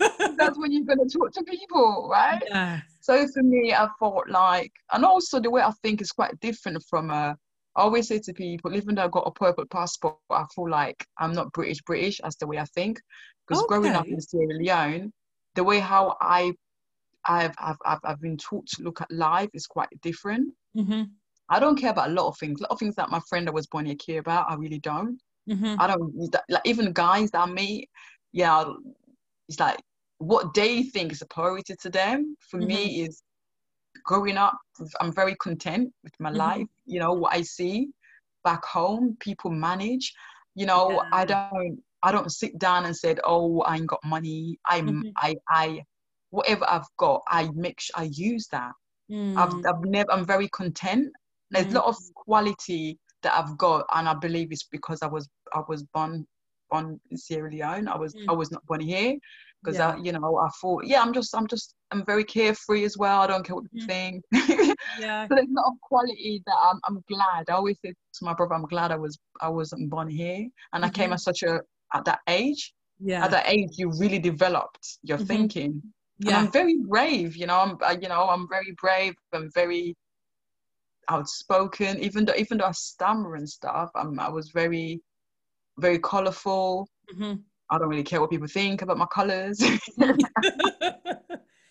[0.36, 2.42] That's when you're gonna talk to people, right?
[2.48, 2.80] Yeah.
[3.00, 6.82] So for me, I thought like, and also the way I think is quite different
[6.88, 7.36] from a
[7.76, 11.06] I always say to people, even though I've got a purple passport, I feel like
[11.18, 12.20] I'm not British British.
[12.22, 13.00] That's the way I think.
[13.46, 13.68] Because okay.
[13.68, 15.12] growing up in Sierra Leone,
[15.54, 16.52] the way how I
[17.24, 20.52] I've, I've, I've, I've been taught to look at life is quite different.
[20.76, 21.02] Mm-hmm.
[21.48, 22.60] I don't care about a lot of things.
[22.60, 24.78] A lot of things that my friend that was born here care about, I really
[24.78, 25.20] don't.
[25.48, 25.74] Mm-hmm.
[25.78, 27.88] I don't like even guys that I meet.
[28.32, 28.64] Yeah,
[29.48, 29.80] it's like
[30.18, 32.36] what they think is a priority to them.
[32.48, 32.68] For mm-hmm.
[32.68, 33.22] me, is
[34.04, 34.58] growing up,
[35.00, 36.38] I'm very content with my mm-hmm.
[36.38, 36.66] life.
[36.86, 37.88] You know what I see
[38.44, 40.12] back home, people manage.
[40.54, 41.08] You know, yeah.
[41.12, 45.08] I don't, I don't sit down and said, "Oh, I ain't got money." I'm, mm-hmm.
[45.16, 45.82] I, I,
[46.30, 48.72] whatever I've got, I make sure I use that.
[49.10, 49.36] Mm.
[49.36, 51.12] I've, I've never, I'm very content.
[51.50, 51.72] There's mm.
[51.72, 55.62] a lot of quality that I've got, and I believe it's because I was, I
[55.68, 56.26] was born,
[56.70, 57.88] born in Sierra Leone.
[57.88, 58.24] I was, mm.
[58.28, 59.16] I was not born here
[59.62, 59.90] because yeah.
[59.90, 63.20] I, you know, I thought, yeah, I'm just, I'm just, I'm very carefree as well.
[63.20, 63.88] I don't care what people mm.
[63.88, 64.24] think.
[64.98, 65.28] yeah.
[65.28, 67.44] So there's not a quality that I'm, I'm glad.
[67.48, 70.36] I always say to my brother, I'm glad I was, I wasn't born here,
[70.72, 70.84] and mm-hmm.
[70.84, 71.12] I came mm-hmm.
[71.14, 71.60] at such a,
[71.94, 72.74] at that age.
[72.98, 73.24] Yeah.
[73.24, 75.26] At that age, you really developed your mm-hmm.
[75.26, 75.82] thinking.
[76.18, 76.38] Yeah.
[76.38, 77.36] And I'm very brave.
[77.36, 79.14] You know, I'm, I, you know, I'm very brave.
[79.32, 79.96] I'm very
[81.08, 81.98] outspoken.
[82.00, 85.00] Even though, even though I stammer and stuff, I'm, I was very,
[85.78, 86.88] very colorful.
[87.14, 87.34] Mm-hmm
[87.72, 89.58] I don't really care what people think about my colours.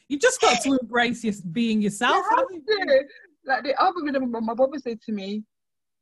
[0.09, 2.25] you just got to embrace your, being yourself.
[2.49, 2.63] You
[3.45, 5.43] like the algorithm, my brother said to me,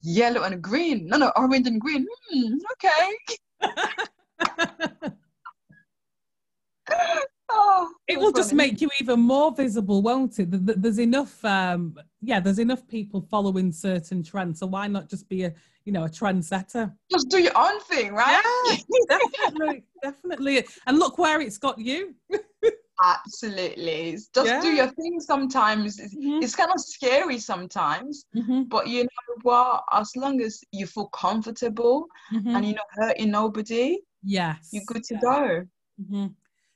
[0.01, 1.07] yellow and green.
[1.07, 2.07] No, no, orange and green.
[2.31, 3.17] Hmm, okay.
[7.49, 8.41] oh, it will funny.
[8.41, 10.47] just make you even more visible, won't it?
[10.81, 14.59] There's enough, um, yeah, there's enough people following certain trends.
[14.59, 15.53] So why not just be a,
[15.85, 16.93] you know, a trendsetter?
[17.11, 18.41] Just do your own thing, right?
[19.09, 20.65] Yeah, definitely, definitely.
[20.85, 22.15] And look where it's got you.
[23.01, 24.17] Absolutely.
[24.35, 24.61] Just yeah.
[24.61, 25.99] do your thing sometimes.
[25.99, 26.43] Mm-hmm.
[26.43, 28.63] It's kind of scary sometimes, mm-hmm.
[28.63, 29.83] but you know what?
[29.91, 32.49] As long as you feel comfortable mm-hmm.
[32.55, 35.21] and you're not hurting nobody, yes, you're good to yeah.
[35.21, 35.67] go.
[36.01, 36.27] Mm-hmm.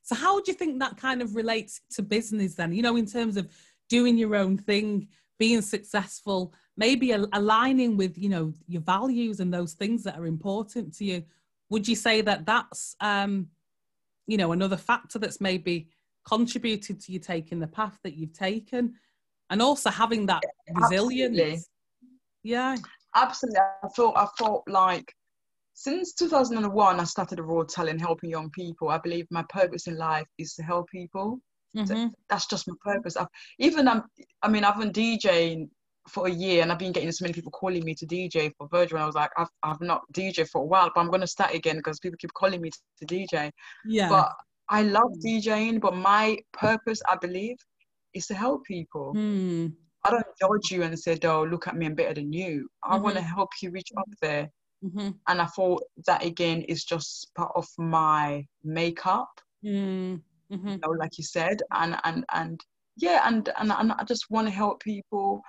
[0.04, 2.72] So, how do you think that kind of relates to business then?
[2.72, 3.50] You know, in terms of
[3.90, 9.74] doing your own thing, being successful, maybe aligning with, you know, your values and those
[9.74, 11.24] things that are important to you.
[11.70, 13.48] Would you say that that's, um,
[14.28, 15.88] you know, another factor that's maybe
[16.28, 18.94] contributed to you taking the path that you've taken
[19.50, 20.44] and also having that
[20.74, 21.40] resilience?
[21.40, 21.60] Absolutely.
[22.44, 22.78] Yeah.
[23.16, 23.60] Absolutely.
[23.60, 25.14] I thought, I thought like,
[25.74, 28.90] since 2001, I started a raw talent helping young people.
[28.90, 31.40] I believe my purpose in life is to help people.
[31.76, 32.08] Mm-hmm.
[32.30, 33.18] That's just my purpose.
[33.18, 33.28] I've,
[33.60, 34.04] even I'm,
[34.42, 35.70] I mean, I've been DJing
[36.08, 38.68] for a year and I've been getting so many people calling me to DJ for
[38.68, 38.98] Virgin.
[38.98, 41.54] I was like, I've, I've not DJ for a while, but I'm going to start
[41.54, 43.52] again because people keep calling me to, to DJ.
[43.86, 44.10] Yeah.
[44.10, 44.32] But
[44.70, 47.58] I love DJing, but my purpose, I believe,
[48.14, 49.14] is to help people.
[49.16, 49.74] Mm.
[50.06, 52.68] I don't judge you and say, oh, look at me, I'm better than you.
[52.84, 53.04] I mm-hmm.
[53.04, 54.50] want to help you reach up there.
[54.84, 55.12] Mm-hmm.
[55.28, 59.30] And I thought that again is just part of my makeup.
[60.54, 60.68] Mm-hmm.
[60.70, 62.60] You know, like you said, and and and
[62.98, 65.42] yeah, and and, and I just want to help people,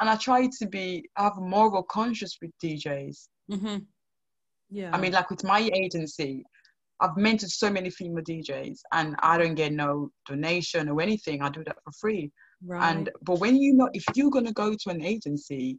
[0.00, 3.28] and I try to be have moral conscious with DJs.
[3.50, 3.78] Mm-hmm.
[4.70, 4.90] Yeah.
[4.92, 6.44] I mean, like with my agency,
[7.00, 11.42] I've mentored so many female DJs, and I don't get no donation or anything.
[11.42, 12.30] I do that for free.
[12.64, 12.90] Right.
[12.90, 15.78] And but when you know, if you're gonna go to an agency,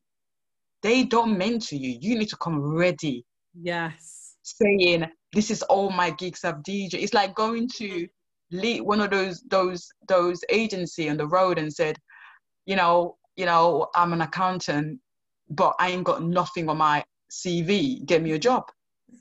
[0.81, 1.97] they don't mentor you.
[2.01, 3.25] You need to come ready.
[3.59, 4.35] Yes.
[4.43, 6.95] Saying this is all my gigs I've DJ.
[6.95, 8.07] It's like going to
[8.51, 11.97] lead one of those those those agency on the road and said,
[12.65, 14.99] you know, you know, I'm an accountant,
[15.49, 18.05] but I ain't got nothing on my CV.
[18.05, 18.63] Get me a job.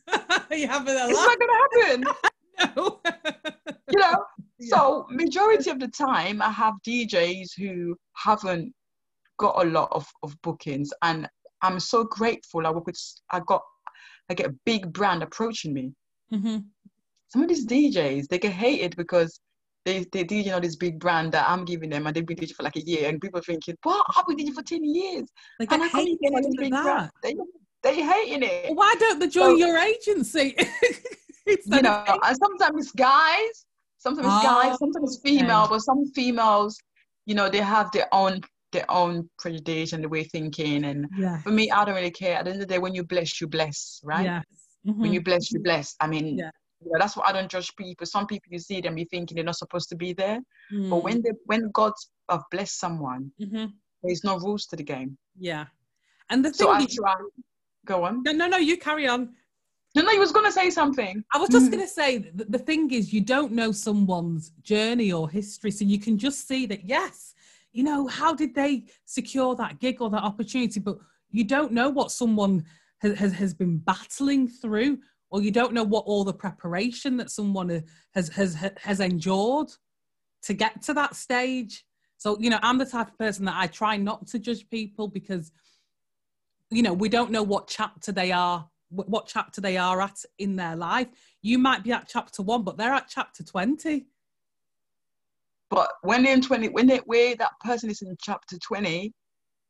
[0.51, 1.53] you haven't It's not gonna
[1.87, 2.05] happen.
[2.77, 3.01] no.
[3.91, 4.25] you know.
[4.59, 4.77] Yeah.
[4.77, 8.73] So majority of the time, I have DJs who haven't
[9.37, 11.29] got a lot of, of bookings, and
[11.63, 12.65] I'm so grateful.
[12.65, 13.01] I work with.
[13.33, 13.63] I got.
[14.31, 15.95] I get a big brand approaching me.
[16.33, 16.59] Mm-hmm.
[17.33, 19.41] Some of these DJs they get hated because
[19.85, 22.53] they they DJ on this big brand that I'm giving them, and they've been DJ
[22.55, 24.05] for like a year, and people thinking, "What?
[24.17, 25.29] I've been DJ for ten years."
[25.61, 26.83] Get and I can't hated get on big that.
[26.85, 27.11] brand.
[27.23, 27.35] They
[27.83, 28.77] they hating it.
[28.77, 30.55] Why don't they join So- your agency?
[31.47, 33.67] Instead you know, and sometimes it's guys,
[33.99, 35.39] sometimes it's guys, Oh, sometimes it's okay.
[35.39, 36.79] female, but some females,
[37.27, 40.85] you know, they have their own their own prejudice and the way of thinking.
[40.85, 42.37] And yeah, for me, I don't really care.
[42.39, 44.25] At the end of the day, when you bless, you bless, right?
[44.25, 44.45] yes.
[44.85, 45.15] When Mhm.
[45.15, 45.95] you bless, you bless.
[46.01, 46.51] I mean, Yeah.
[46.85, 48.07] You know, that's why I don't judge people.
[48.07, 51.03] Some people you see them, you thinking they're not supposed to be there, but Mm.
[51.03, 51.93] when they when God
[52.31, 53.73] have blessed someone, Mhm.
[54.03, 55.17] there's no rules to the game.
[55.39, 55.67] yeah,
[56.31, 57.15] and the thing So is, try.
[57.85, 58.23] Go on.
[58.23, 59.35] no, no, no, you carry on.
[59.95, 61.23] No, no, you was gonna say something.
[61.35, 65.29] I was just going to say the thing is, you don't know someone's journey or
[65.29, 67.35] history, so you can just see that yes,
[67.73, 70.97] you know, how did they secure that gig or that opportunity, but
[71.31, 72.65] you don't know what someone
[72.99, 74.99] has has, has been battling through,
[75.33, 77.83] or you don't know what all the preparation that someone
[78.15, 79.69] has has has endured
[80.43, 81.85] to get to that stage.
[82.19, 85.09] So you know i'm the type of person that i try not to judge people
[85.09, 85.51] because
[86.71, 90.55] you know we don't know what chapter they are what chapter they are at in
[90.55, 91.09] their life.
[91.41, 94.07] You might be at chapter 1 but they're at chapter 20
[95.71, 99.13] but when in 20 when they where that person is in chapter 20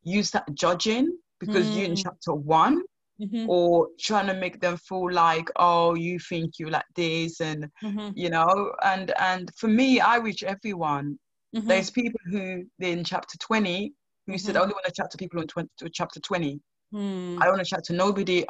[0.03, 1.75] you start judging because mm.
[1.75, 2.03] you're in mm.
[2.03, 2.83] chapter 1
[3.21, 3.47] Mm-hmm.
[3.47, 8.09] or trying to make them feel like oh you think you like this and mm-hmm.
[8.15, 11.19] you know and and for me i reach everyone.
[11.55, 11.67] Mm-hmm.
[11.67, 13.93] there's people who in chapter 20
[14.25, 14.57] who said mm-hmm.
[14.57, 16.59] i only want to chat to people on 20, chapter 20
[16.91, 17.37] mm.
[17.39, 18.43] i don't want to chat to nobody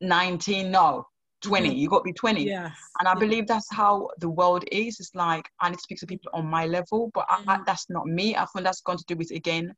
[0.00, 1.06] 19 no
[1.42, 2.72] 20 you got to be 20 yes.
[2.98, 4.98] and i believe that's how the world is.
[4.98, 7.62] It's like i need to speak to people on my level but I, mm-hmm.
[7.66, 8.34] that's not me.
[8.34, 9.74] I think that's going to do with again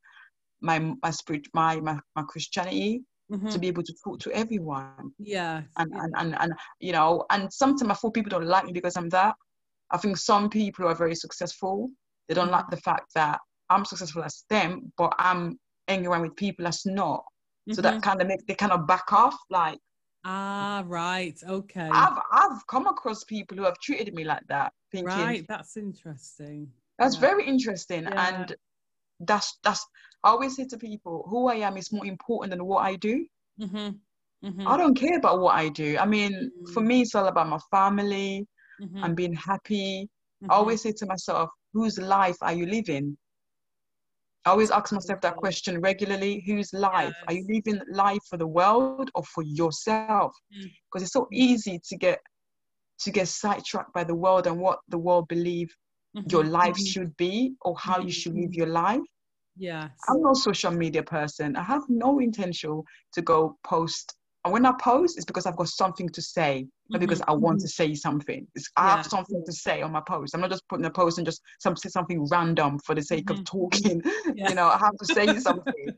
[0.61, 3.03] my my spirit my my, my christianity.
[3.29, 5.13] Mhm, to be able to talk to everyone.
[5.19, 6.01] yes And, yeah.
[6.01, 9.09] and and and you know, and sometimes I feel people don't like me because I'm
[9.09, 9.35] that.
[9.91, 11.89] I think some people are very successful.
[12.27, 16.35] They don't like the fact that I'm successful as them, but I'm hanging around with
[16.35, 17.23] people that's not.
[17.71, 17.83] So Mhm.
[17.83, 19.37] that kind of make they kind of back off.
[19.49, 19.79] Like
[20.23, 25.35] ah right okay I've I've come across people who have treated me like that, thinking
[25.35, 27.21] right that's interesting That's Yeah.
[27.21, 28.07] very interesting.
[28.07, 28.17] Yeah.
[28.17, 28.55] And
[29.21, 29.85] that's that's
[30.23, 33.25] I always say to people, who I am is more important than what I do.
[33.57, 34.01] Mhm,
[34.41, 35.97] mhm, I don't care about what I do.
[35.97, 36.83] I mean, for Mm.
[36.83, 38.47] me it's all about my family
[38.79, 40.09] mhm, and being happy.
[40.49, 43.17] I always say to myself, whose life are you living?
[44.45, 46.43] I always ask myself that question regularly.
[46.45, 47.15] Whose life?
[47.27, 50.17] Are you living life for the world or for yourself?
[50.51, 50.71] Mm.
[50.73, 52.03] Because it's so easy to get
[52.99, 55.69] to get sidetracked by the world and what the world believe
[56.25, 59.01] your Mhm, life should be or how you should live your life.
[59.59, 61.55] Yes I'm not a social media person.
[61.55, 62.83] I have no intention
[63.13, 64.15] to go post.
[64.45, 67.59] And when I post, it's because I've got something to say, not because I want
[67.61, 68.47] to say something.
[68.55, 68.95] It's, I Yeah.
[68.95, 70.33] have something to say on my post.
[70.33, 73.29] I'm not just putting a post and just some, say something random for the sake
[73.29, 73.39] Mhm.
[73.39, 74.01] of talking.
[74.35, 74.47] Yeah.
[74.47, 75.93] you know, I have to say something.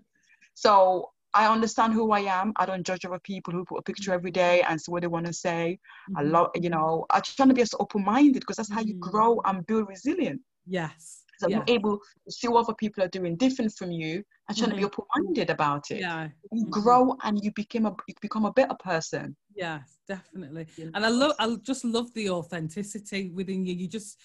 [0.56, 2.54] So I understand who I am.
[2.58, 5.08] I don't judge other people who put a picture every day and say what they
[5.08, 5.80] want to say.
[6.16, 6.32] I Mhm.
[6.32, 9.00] love, you know, I try to be as open-minded because that's how you Mm.
[9.00, 10.42] grow and build resilience.
[10.68, 11.64] yes Yeah.
[11.68, 14.78] you're able to see what other people are doing different from you and trying to
[14.78, 16.02] be open-minded about it.
[16.02, 16.72] yeah You Mhm.
[16.72, 19.36] grow and you become a you become a better person.
[19.56, 20.68] Yes, definitely.
[20.94, 23.74] And I love I just love the authenticity within you.
[23.74, 24.18] You just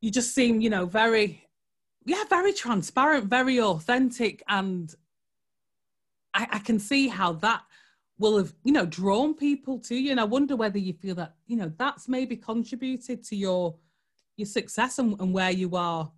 [0.00, 1.48] you just seem, you know, very
[2.04, 4.94] yeah, very transparent, very authentic and
[6.34, 7.62] I, I can see how that
[8.18, 10.10] will have, you know, drawn people to you.
[10.10, 13.76] And I wonder whether you feel that, you know, that's maybe contributed to your
[14.36, 16.10] your success and, and where you are.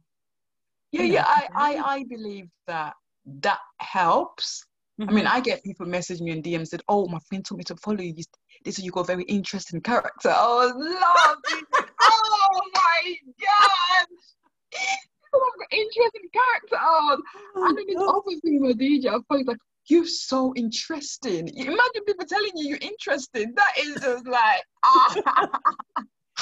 [0.94, 1.24] Yeah, yeah.
[1.26, 1.48] I.
[1.54, 2.92] I I believe that
[3.46, 4.64] that helps.
[5.00, 5.34] I mean, Mhm.
[5.36, 8.00] I get people messaging me in DMs said, "Oh, my friend told me to follow
[8.00, 8.14] you.
[8.64, 11.38] They said you got a very interesting character." Oh, love
[12.00, 13.16] oh my
[13.46, 14.06] god!
[15.72, 16.78] Interesting character.
[16.80, 17.18] Oh,
[17.56, 19.56] and then this Oh, other female DJ, I felt like
[19.88, 21.48] you're so interesting.
[21.48, 23.52] You Imagine people telling you you're interesting.
[23.56, 25.48] That is just like ah.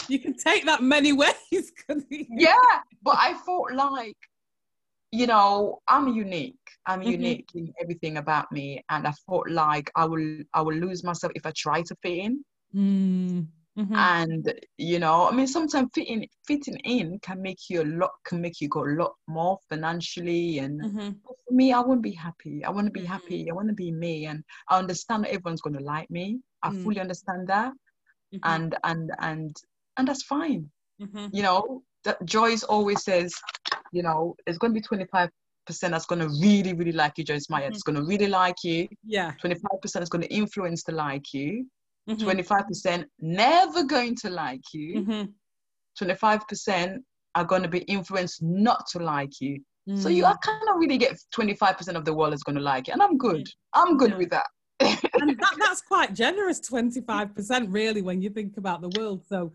[0.08, 1.32] you can take that many ways.
[1.50, 2.26] you?
[2.30, 2.54] yeah.
[3.02, 4.16] But I felt like,
[5.12, 6.56] you know, I'm unique.
[6.86, 7.14] I'm Mhm.
[7.14, 11.32] unique in everything about me, and I felt like I will I will lose myself
[11.36, 12.44] if I try to fit in.
[12.74, 13.46] Mm,
[13.76, 14.10] mhm.
[14.16, 18.40] And you know, I mean, sometimes fitting fitting in can make you a lot can
[18.40, 21.20] make you go a lot more financially and Mhm.
[21.24, 22.64] For me, I wouldn't be happy.
[22.64, 23.06] I want to be Mhm.
[23.06, 23.50] happy.
[23.50, 26.40] I want to be me, and I understand that everyone's going to like me.
[26.62, 26.82] I Mm.
[26.82, 27.72] fully understand that,
[28.32, 28.62] Mhm.
[28.64, 29.56] and and and
[29.96, 30.70] and that's fine.
[31.32, 33.34] You know, that Joyce always says,
[33.92, 35.28] you know, it's going to be 25%
[35.80, 37.68] that's going to really, really like you, Joyce Meyer.
[37.68, 37.74] Mhm.
[37.74, 38.88] It's going to really like you.
[39.04, 39.32] Yeah.
[39.42, 41.66] 25% is going to influence to like you.
[42.08, 42.18] Mhm.
[42.24, 45.00] 25% never going to like you.
[45.02, 45.32] Mhm.
[46.00, 47.02] 25%
[47.34, 49.62] are going to be influenced not to like you.
[49.96, 50.28] So you Mm.
[50.28, 52.92] are kind of really get 25% of the world is going to like you.
[52.92, 53.48] And I'm good.
[53.74, 54.16] I'm good Yeah.
[54.18, 54.46] with that.
[54.80, 59.52] and that, that's quite generous 25% really when you think about the world so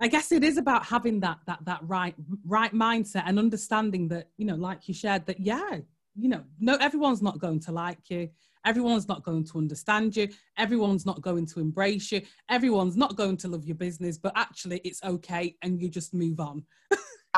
[0.00, 4.28] i guess it is about having that that that right right mindset and understanding that
[4.36, 5.78] you know like you shared that yeah
[6.14, 8.28] you know no everyone's not going to like you
[8.66, 10.28] everyone's not going to understand you
[10.58, 14.80] everyone's not going to embrace you everyone's not going to love your business but actually
[14.84, 16.64] it's okay and you just move on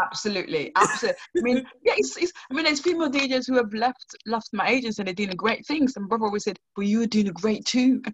[0.01, 1.19] Absolutely, absolutely.
[1.37, 4.67] I mean, yeah, it's, it's, I mean, there's female DJs who have left left my
[4.69, 5.95] agency and they're doing great things.
[5.97, 8.03] And brother always said, "But you're doing great too.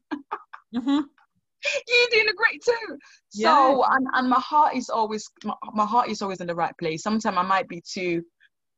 [0.75, 1.05] Mhm.
[1.89, 2.99] You're doing a great too."
[3.35, 3.55] Yeah.
[3.57, 6.77] So, and, and my heart is always my, my heart is always in the right
[6.79, 7.03] place.
[7.03, 8.23] Sometimes I might be too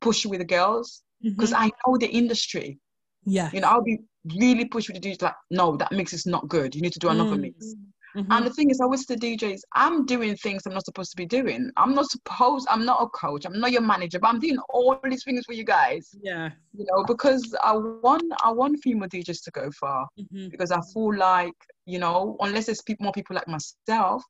[0.02, 1.56] pushy with the girls because Mhm.
[1.58, 2.78] I know the industry.
[3.24, 5.22] yeah You know, I'll be really pushy with the DJs.
[5.22, 6.74] Like, no, that mix is not good.
[6.74, 7.42] You need to do another Mm.
[7.42, 7.74] mix.
[8.16, 8.26] Mhm.
[8.30, 11.16] And the thing is, I always the DJs, I'm doing things I'm not supposed to
[11.16, 11.70] be doing.
[11.76, 14.98] I'm not supposed, I'm not a coach, I'm not your manager, but I'm doing all
[15.04, 19.42] these things for you guys, yeah you know, because I want, I want female DJs
[19.44, 20.50] to go far Mhm.
[20.50, 21.54] because I feel like,
[21.84, 24.22] you know, unless there's more people like myself,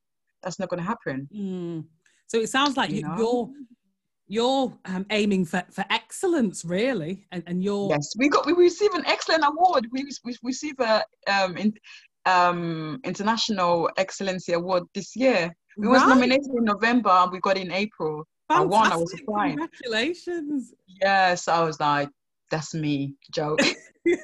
[0.43, 1.28] that's not going to happen.
[1.35, 1.85] Mm.
[2.26, 3.51] So it sounds like you you, you're
[4.28, 8.95] you're um, aiming for, for excellence, really, and, and you're Yes, we got, we receive
[8.95, 9.89] an excellent award.
[9.91, 11.74] We, we received a um, in,
[12.27, 15.55] um, international excellency award this year.
[15.77, 18.25] We was nominated in November and we got in April.
[18.49, 19.18] I won, I was Fantastic.
[19.21, 19.59] surprised.
[19.59, 20.75] Congratulations.
[21.01, 22.11] Yes, I was like,
[22.51, 23.57] that's me, Joe.
[24.05, 24.16] you,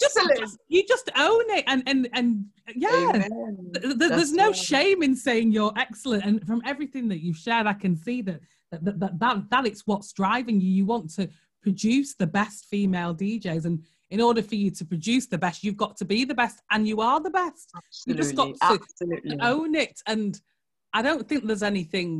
[0.00, 3.12] just you just own it and and and yeah.
[3.12, 4.56] Th- th- there's no right.
[4.56, 8.40] shame in saying you're excellent and from everything that you've shared i can see that
[8.70, 11.28] that, that, that, that that it's what's driving you you want to
[11.62, 13.82] produce the best female djs and
[14.12, 16.86] in order for you to produce the best you've got to be the best and
[16.86, 17.66] you are the best
[18.06, 19.38] you just got to- absolutely.
[19.40, 20.40] own it and
[20.92, 22.12] i don't think there's anything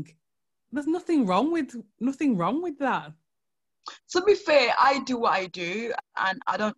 [0.73, 1.71] there's nothing wrong with
[2.01, 3.13] nothing wrong with that
[4.13, 5.93] To be fair, I do what I do,
[6.27, 6.77] and I don't,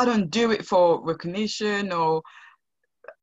[0.00, 2.22] I don't do it for recognition or.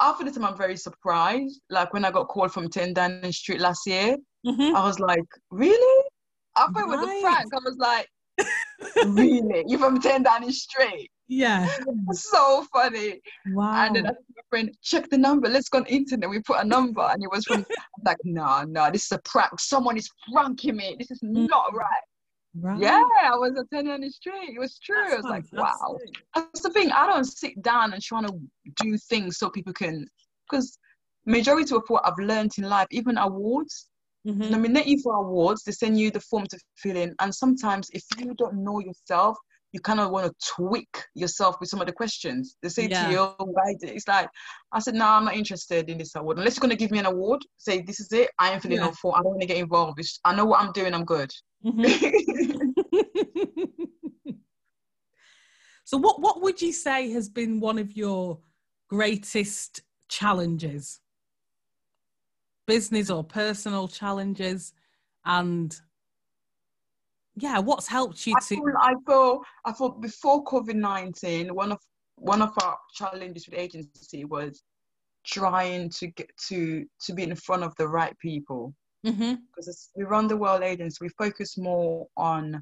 [0.08, 1.56] After the time, I'm very surprised.
[1.78, 4.76] Like when I got called from 10 Downing Street last year, Mhm.
[4.80, 5.98] I was like, really?
[6.58, 7.20] I thought it was Right.
[7.20, 7.54] a prank.
[7.54, 8.08] I was like,
[9.06, 9.64] really?
[9.68, 11.10] You from 10 Downing Street?
[11.30, 11.70] yeah
[12.12, 13.22] so funny.
[13.50, 15.48] wow And then I my friend, check the number.
[15.48, 16.30] Let's go on internet.
[16.30, 17.66] We put a number, and it was from.
[18.06, 19.60] Like, no, no, this is a prank.
[19.60, 20.96] Someone is pranking me.
[20.98, 21.50] This is mm.
[21.50, 22.06] not right.
[22.56, 22.80] right.
[22.80, 24.56] Yeah, I was attending on the street.
[24.56, 25.10] It was true.
[25.10, 25.98] That's I was like, wow.
[26.34, 26.92] That's the thing.
[26.92, 28.34] I don't sit down and trying to
[28.82, 30.08] do things so people can,
[30.50, 30.80] because
[31.26, 33.89] majority of what I've learned in life, even awards,
[34.28, 34.50] Mhm.
[34.52, 35.64] nominate you for awards.
[35.64, 39.38] They send you the form to fill in, and sometimes if you don't know yourself,
[39.72, 42.58] you kind of want to tweak yourself with some of the questions.
[42.64, 43.06] They say Yeah.
[43.06, 44.28] to you, oh, did-" It's like,
[44.72, 46.40] I said, no, I'm not interested in this award.
[46.40, 48.32] Unless you're going to give me an award, say, this is it.
[48.40, 48.88] I am filling Yeah.
[48.88, 49.16] out for.
[49.16, 50.00] I don't want to get involved.
[50.00, 50.94] It's- I know what I'm doing.
[50.96, 51.32] I'm good.
[51.64, 51.84] Mhm.
[55.86, 58.40] so what what would you say has been one of your
[58.90, 61.00] greatest challenges
[62.70, 64.74] business or personal challenges
[65.26, 65.82] and
[67.36, 71.80] yeah what's helped you to I thought, I feel before COVID nineteen, one of
[72.16, 74.62] one of our challenges with agency was
[75.26, 78.74] trying to get to to be in front of the right people
[79.06, 79.40] Mhm.
[79.50, 80.98] because we run the world agency.
[81.02, 82.62] We focus more on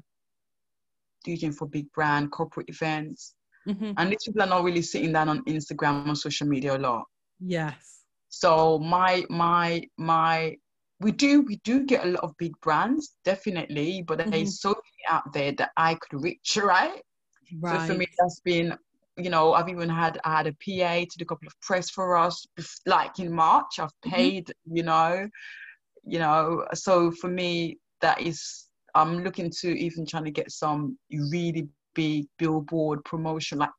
[1.26, 3.34] DJing for big brand corporate events,
[3.66, 3.94] Mhm.
[3.96, 7.04] and these people are not really sitting down on Instagram or social media a lot.
[7.40, 7.97] yes
[8.28, 10.56] So my my my
[11.00, 14.30] we do we do get a lot of big brands definitely, but Mhm.
[14.30, 17.02] there's so many out there that I could reach, right?
[17.60, 18.76] right So for me, that's been,
[19.16, 21.90] you know, I've even had I had a PA to do a couple of press
[21.90, 22.46] for us,
[22.86, 23.78] like in March.
[23.78, 24.10] I've Mhm.
[24.10, 25.28] paid, you know,
[26.04, 26.66] you know.
[26.74, 32.26] So for me, that is, I'm looking to even trying to get some really big
[32.38, 33.70] billboard promotion, like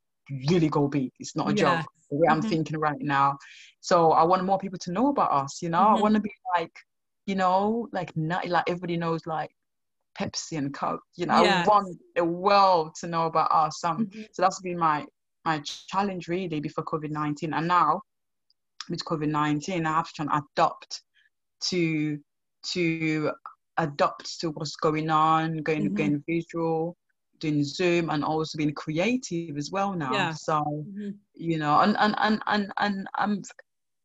[0.50, 1.12] really go big.
[1.20, 1.82] It's not a Yeah.
[1.82, 1.92] joke.
[2.10, 2.50] The way I'm Mhm.
[2.50, 3.38] thinking right now.
[3.82, 5.62] So I want more people to know about us.
[5.62, 5.98] You know, Mhm.
[5.98, 6.74] I want to be like,
[7.26, 9.52] you know, like not like everybody knows like
[10.18, 11.04] Pepsi and Coke.
[11.16, 11.68] You know, Yes.
[11.68, 13.84] I want the world to know about us.
[13.84, 14.26] Um, Mhm.
[14.32, 15.06] so that's been my
[15.46, 18.02] my challenge really before COVID nineteen, and now
[18.90, 21.04] with COVID nineteen, I have to try and adopt
[21.70, 22.20] to
[22.74, 23.32] to
[23.78, 25.96] adopt to what's going on, going Mhm.
[25.96, 26.98] going visual,
[27.40, 30.14] doing Zoom, and also being creative as well now.
[30.14, 30.34] Yeah.
[30.34, 31.18] So Mhm.
[31.36, 33.42] you know, and and and and, and I'm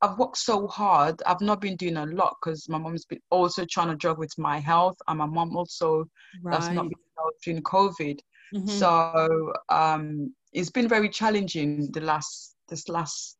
[0.03, 1.22] I've worked so hard.
[1.26, 4.37] I've not been doing a lot because my mom's been also trying to juggle with
[4.39, 6.05] my health, and my mom also
[6.43, 6.53] right.
[6.53, 6.99] that's not been
[7.45, 8.18] during COVID.
[8.53, 8.68] Mhm.
[8.68, 13.37] So um, it's been very challenging the last this last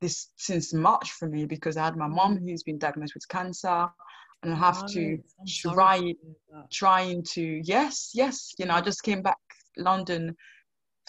[0.00, 3.88] this since March for me because I had my mom who's been diagnosed with cancer,
[4.42, 5.18] and I have to
[5.64, 6.14] Right.
[6.14, 6.14] Try
[6.70, 9.38] trying to yes yes you know I just came back
[9.76, 10.34] London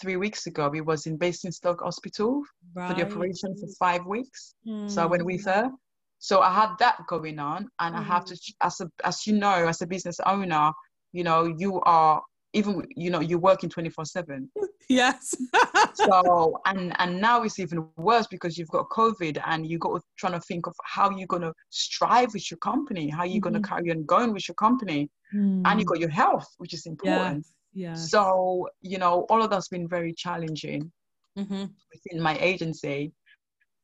[0.00, 0.68] three weeks ago.
[0.68, 2.42] We was in Basingstoke Hospital
[2.74, 4.54] for the operation for five weeks.
[4.86, 5.54] So I went with Mm.
[5.54, 5.70] her.
[6.18, 9.66] So I had that going on, and I have to, as a, as you know,
[9.68, 10.72] as a business owner,
[11.12, 12.22] you know, you are
[12.54, 14.50] even, you know, you're working twenty four seven.
[14.88, 15.34] Yes.
[15.94, 20.32] So and and now it's even worse because you've got COVID, and you got trying
[20.32, 23.68] to think of how you're gonna strive with your company, how you're gonna Mhm.
[23.68, 25.10] carry on going with your company,
[25.66, 27.46] and you got your health, which is important.
[27.72, 27.94] Yeah.
[27.94, 30.92] So you know, all of that's been very challenging
[31.36, 33.12] hmm within my agency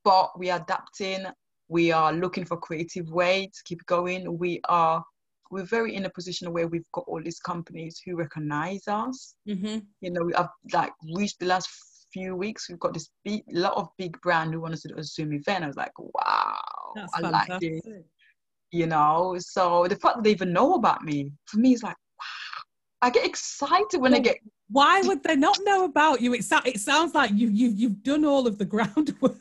[0.04, 1.26] but we are adapting
[1.68, 5.02] we are looking for creative way to keep going we are
[5.50, 9.34] we're very in a position where we've got all these companies who recognize us.
[9.46, 11.68] Hmm you know we have like reached the last
[12.12, 14.96] few weeks we've got this big lot of big brand who want us to do
[14.96, 15.64] a zoom event.
[15.64, 16.56] I was like wow
[16.94, 18.04] That's i like it.
[18.72, 21.96] you know so the fact that they even know about me for me is like
[22.18, 22.62] wow.
[23.02, 24.38] I get excited when i get
[24.70, 26.34] Why would they not know about you?
[26.34, 29.40] It, so- it sounds like you, you've, you've done all of the groundwork.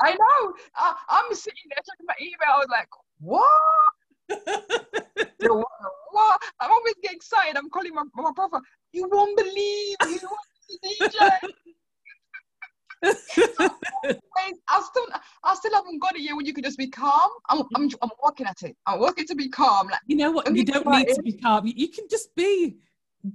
[0.00, 0.52] i know.
[0.76, 2.52] I, i'm sitting there checking my email.
[2.54, 2.88] I was like
[3.20, 3.44] what
[5.38, 5.66] what,
[6.12, 6.42] what?
[6.60, 7.56] I'm always get excited.
[7.56, 8.60] I'm calling my, my brother.
[8.92, 10.20] You won't believe the
[11.02, 11.30] DJ.
[13.02, 15.06] Wait, I still,
[15.44, 16.36] I still haven't got it yet.
[16.36, 17.30] When you can just be calm.
[17.48, 18.76] I'm, I'm, I'm working at it.
[18.86, 19.88] I'm working to be calm.
[19.88, 20.54] Like you know what?
[20.54, 21.66] You don't need to be calm.
[21.66, 22.76] You, you can just be,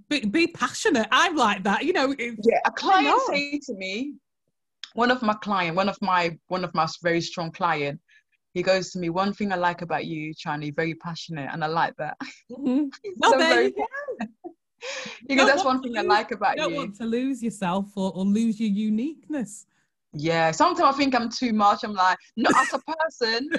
[0.09, 1.07] be be passionate.
[1.11, 1.83] I'm like that.
[1.85, 2.13] You know.
[2.17, 4.15] yeah, a client say to me,
[4.93, 7.99] one of my client, one of my, one of my very strong client.
[8.53, 11.67] He goes to me, one thing I like about you, China, very passionate, and I
[11.67, 12.17] like that.
[12.51, 12.91] Mhm.
[13.17, 13.85] Well, there very you go.
[15.27, 16.77] He goes, don't that's one thing I like about You don't you.
[16.77, 19.65] want to lose yourself or, or lose your uniqueness.
[20.13, 21.83] Yeah, sometimes I think I'm too much.
[21.83, 23.49] I'm like, no, as a person,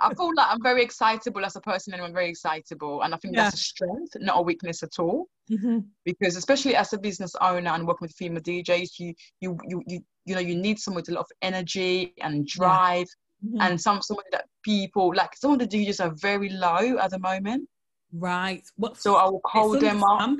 [0.00, 3.16] I feel like I'm very excitable as a person, and I'm very excitable, and I
[3.18, 5.28] think that's a strength, not a weakness at all.
[5.50, 5.86] Mhm.
[6.04, 10.00] Because especially as a business owner and working with female DJs, you you you you
[10.26, 13.06] you know you need someone with a lot of energy and drive,
[13.44, 13.60] Mhm.
[13.60, 17.18] and some someone that people like some of the DJs are very low at the
[17.18, 17.68] moment.
[18.12, 18.62] right.
[18.76, 20.30] What, So I will hold them up.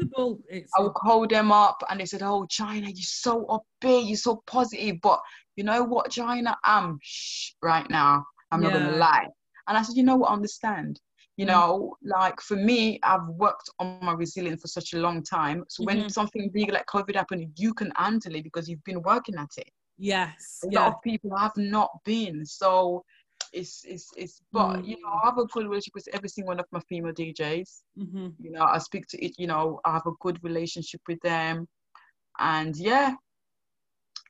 [0.48, 2.96] It's, I will call them up and they said, Oh, China, you're
[3.26, 5.00] so upbeat, you're so positive.
[5.02, 5.20] But
[5.56, 6.56] you know what, China?
[6.64, 8.24] I'm shh right now.
[8.52, 9.26] I'm not gonna lie.
[9.66, 11.00] And I said, you know what, I understand.
[11.36, 11.48] You Mm.
[11.48, 15.64] know, like for me, I've worked on my resilience for such a long time.
[15.68, 16.10] So when Mhm.
[16.12, 19.70] something big like COVID happened, you can handle it because you've been working at it.
[19.96, 20.64] Yes.
[20.64, 20.94] A lot Yeah.
[20.94, 22.44] of people have not been.
[22.44, 23.04] So
[23.52, 25.20] it's it's it's but you know, Mm.
[25.22, 28.50] I have a good relationship with every single one of my female DJs hmm you
[28.50, 31.66] know i speak to it you know i have a good relationship with them
[32.38, 33.14] and yeah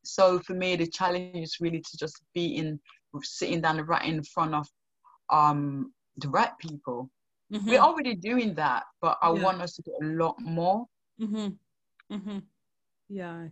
[0.04, 2.78] so for me the challenge is really to just be in
[3.22, 4.66] sitting down right in front of
[5.30, 7.10] um the right people
[7.50, 9.44] hmm we're already doing that but i Yeah.
[9.44, 10.84] want us to do a lot more
[11.18, 11.48] hmm
[12.10, 12.38] hmm
[13.08, 13.48] Yeah.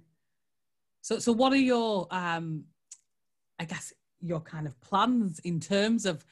[1.03, 2.65] So, so what are your, um,
[3.59, 6.25] I guess, your kind of plans in terms of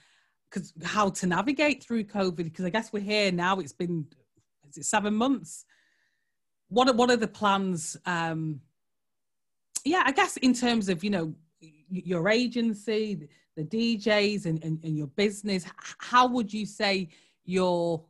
[0.49, 2.37] because how to navigate through COVID?
[2.37, 3.59] Because I guess we're here now.
[3.59, 4.07] It's been
[4.68, 5.64] is it seven months?
[6.68, 7.97] What are what are the plans?
[8.07, 8.61] Um,
[9.85, 11.35] yeah, I guess in terms of you know
[11.91, 15.64] your agency, the DJs, and, and, and your business.
[15.99, 17.09] How would you say
[17.45, 18.05] your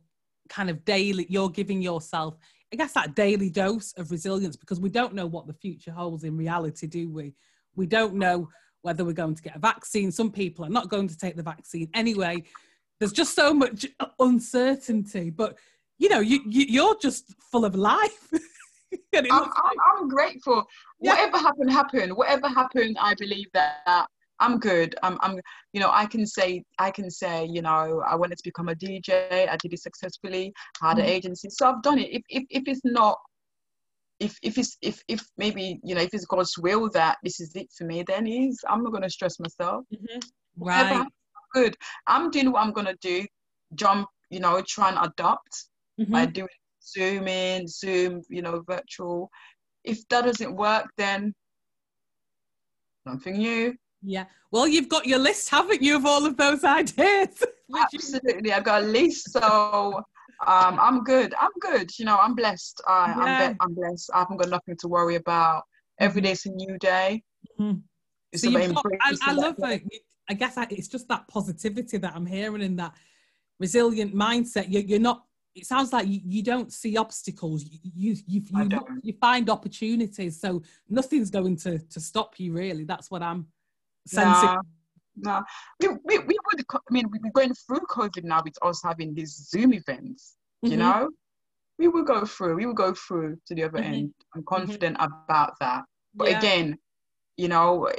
[0.49, 1.25] kind of daily?
[1.27, 2.37] You're giving yourself
[2.73, 6.23] I guess that daily dose of resilience because we don't know what the future holds
[6.23, 7.33] in reality, do we?
[7.75, 8.47] We don't know
[8.81, 10.11] whether we're going to get a vaccine.
[10.11, 12.43] Some people are not going to take the vaccine anyway.
[12.99, 13.85] There's just so much
[14.19, 15.57] uncertainty, but
[15.97, 18.31] you know, you, you you're just full of life.
[19.15, 19.49] I'm, like-
[19.97, 20.65] I'm grateful
[20.99, 21.11] Yeah.
[21.11, 24.05] whatever happened happened whatever happened i believe that
[24.41, 25.39] i'm good i'm, I'm
[25.73, 28.75] you know i can say i can say you know i wanted to become a
[28.75, 29.09] dj
[29.49, 31.09] i did it successfully I had an Mhm.
[31.09, 33.17] agency so i've done it if, if, if it's not
[34.19, 37.55] if, if it's if, if maybe you know if it's god's will that this is
[37.55, 40.21] it for me then is i'm not going to stress myself Mhm.
[40.55, 40.95] Whatever right.
[40.95, 41.13] happens,
[41.53, 41.75] good
[42.07, 43.25] i'm doing what i'm going to do
[43.75, 45.53] jump you know try and adapt
[46.09, 46.33] by Mhm.
[46.33, 49.29] doing Zoom in, Zoom, you know, virtual.
[49.83, 51.33] If that doesn't work, then
[53.07, 53.75] something new.
[54.03, 54.25] Yeah.
[54.51, 57.43] Well, you've got your list, haven't you, of all of those ideas?
[57.93, 60.01] Absolutely, I've got a list, so
[60.47, 61.33] um, I'm good.
[61.39, 61.89] I'm good.
[61.97, 62.81] You know, I'm blessed.
[62.87, 64.09] I, I'm, be- I'm blessed.
[64.13, 65.63] I haven't got nothing to worry about.
[65.99, 66.45] Every Mhm.
[66.45, 67.23] a new day.
[67.59, 67.83] Mhm.
[68.31, 69.83] It's so you've got, I, embracing I that love it.
[70.29, 72.95] I guess I, it's just that positivity that I'm hearing in that
[73.59, 74.65] resilient mindset.
[74.69, 75.25] You're, you're not.
[75.53, 77.65] It sounds like you, you don't see obstacles.
[77.65, 78.69] You you you, you,
[79.03, 80.39] you, find opportunities.
[80.39, 82.53] So nothing's going to to stop you.
[82.53, 83.47] Really, that's what I'm
[84.07, 84.57] sensing.
[85.17, 85.41] Nah, nah.
[85.79, 86.65] We, we, we would.
[86.73, 90.35] I mean, we're going through COVID now with us having these Zoom events.
[90.61, 90.79] You mm-hmm.
[90.79, 91.09] know,
[91.79, 92.55] we will go through.
[92.55, 93.93] We will go through to the other mm-hmm.
[93.93, 94.13] end.
[94.35, 94.55] I'm mm-hmm.
[94.55, 95.13] confident mm-hmm.
[95.25, 95.83] about that.
[96.15, 96.39] But yeah.
[96.39, 96.77] again,
[97.37, 97.89] you know,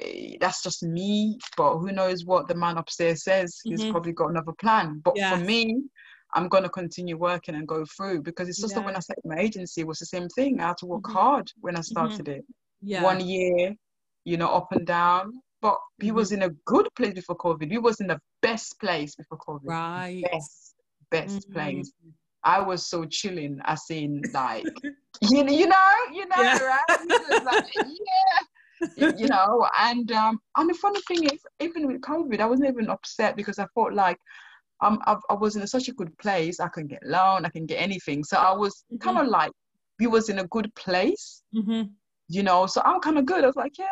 [0.41, 1.39] that's just me.
[1.57, 3.59] But who knows what the man upstairs says?
[3.65, 3.91] He's mm-hmm.
[3.91, 5.01] probably got another plan.
[5.05, 5.83] But for me,
[6.35, 8.81] I'm going to continue working and go through because it's just yeah.
[8.81, 10.61] that when I started my agency, it was the same thing.
[10.61, 11.17] I had to work mm-hmm.
[11.19, 12.45] hard when I started it.
[12.81, 13.03] Yeah.
[13.03, 13.75] One year,
[14.25, 15.33] you know, up and down.
[15.63, 16.43] But he was mm-hmm.
[16.43, 17.71] in a good place before COVID.
[17.71, 19.61] He was in the best place before COVID.
[19.65, 20.23] Right.
[20.31, 20.75] Best,
[21.11, 21.53] best mm-hmm.
[21.53, 21.93] place.
[22.45, 24.65] I was so chilling, I in like,
[25.23, 26.59] you, you know, you know, yeah.
[26.59, 27.45] right?
[27.45, 28.47] Like, yeah
[28.97, 32.91] you know, and um, and the funny thing is, even with COVID, I wasn't even
[32.91, 34.17] upset because I felt like
[34.81, 36.61] um, I, I was in such a good place.
[36.61, 38.25] I can get loan, I can get anything.
[38.25, 38.99] So I was mm-hmm.
[38.99, 39.53] kind of like,
[40.01, 41.83] we was in a good place, mm-hmm.
[42.29, 42.67] you know.
[42.67, 43.45] So I'm kind of good.
[43.45, 43.87] I was like, yeah.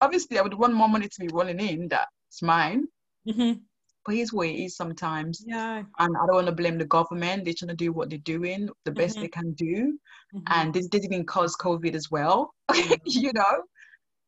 [0.00, 1.88] Obviously, I would want more money to be rolling in.
[1.88, 2.86] That's mine.
[3.28, 3.60] Mm-hmm.
[4.06, 5.44] But here's it is sometimes.
[5.46, 5.82] Yeah.
[5.98, 7.44] And I don't want to blame the government.
[7.44, 9.22] They're trying to do what they're doing, the best mm-hmm.
[9.22, 9.98] they can do.
[10.34, 10.38] Mm-hmm.
[10.48, 12.54] And this didn't even cause COVID as well,
[13.04, 13.62] you know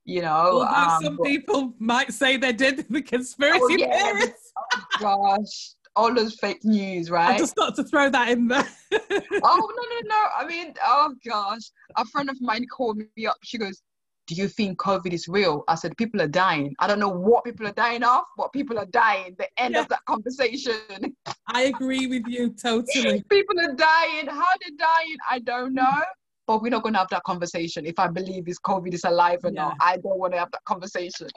[0.05, 0.63] you know.
[0.63, 4.53] Um, some but, people might say they did the conspiracy oh, yeah, theorists.
[4.57, 7.35] oh gosh, all those fake news, right?
[7.35, 8.67] I just got to throw that in there.
[8.93, 9.03] oh no,
[9.43, 10.25] no, no!
[10.37, 11.63] I mean, oh gosh,
[11.97, 13.37] a friend of mine called me up.
[13.43, 13.83] She goes,
[14.31, 16.75] "Do you think COVID is real?" I said, "People are dying.
[16.79, 19.81] I don't know what people are dying of, but people are dying." The end yeah.
[19.81, 21.17] of that conversation.
[21.49, 23.25] I agree with you totally.
[23.31, 24.27] people are dying.
[24.29, 26.01] How they're dying, I don't know
[26.47, 29.39] but we're not going to have that conversation if I believe this COVID is alive
[29.45, 29.67] or yeah.
[29.67, 29.77] not.
[29.81, 31.29] I don't want to have that conversation.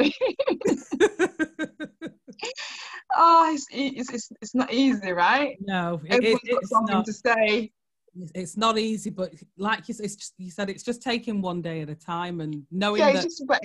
[3.16, 5.56] oh, it's, it's, it's, it's not easy, right?
[5.62, 7.72] No, Everyone's it, got something not, to say.
[8.36, 11.82] It's not easy, but like you, it's just, you said, it's just taking one day
[11.82, 13.26] at a time and knowing yeah, that.
[13.26, 13.62] It's, just about,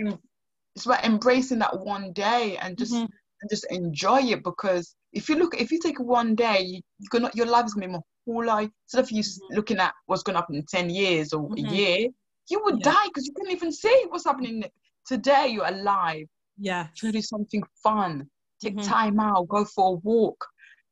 [0.74, 3.04] it's about embracing that one day and just mm-hmm.
[3.04, 7.20] and just enjoy it because if you look, if you take one day, you, are
[7.20, 9.56] gonna, your life is gonna be more whole life, instead of you mm-hmm.
[9.56, 11.66] looking at what's going to happen in 10 years or mm-hmm.
[11.66, 12.08] a year,
[12.50, 12.92] you would yeah.
[12.92, 14.64] die because you couldn't even see what's happening
[15.06, 15.48] today.
[15.48, 16.26] You're alive.
[16.58, 16.88] Yeah.
[16.96, 18.28] Try to do something fun.
[18.60, 18.88] Take mm-hmm.
[18.88, 19.48] time out.
[19.48, 20.44] Go for a walk.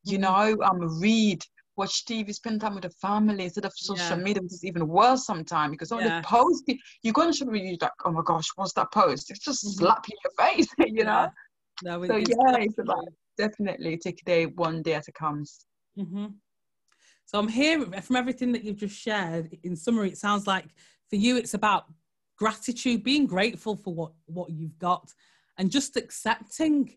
[0.04, 0.58] You mm-hmm.
[0.58, 1.42] know, um, read.
[1.76, 4.22] Watch TV, spend time with the family instead of social yeah.
[4.22, 6.20] media, which is even worse sometimes because all yeah.
[6.20, 6.64] the posts
[7.02, 9.30] you go on social media, you're like, oh my gosh, what's that post?
[9.30, 9.84] It's just mm-hmm.
[9.84, 11.28] slap you in your face, you know?
[11.84, 13.04] No, so yeah, it's about
[13.36, 15.66] definitely take a day one day as it comes.
[15.98, 16.26] Mm-hmm.
[17.26, 19.56] So I'm hearing from everything that you've just shared.
[19.62, 20.66] In summary, it sounds like
[21.10, 21.86] for you, it's about
[22.38, 25.12] gratitude, being grateful for what what you've got,
[25.58, 26.96] and just accepting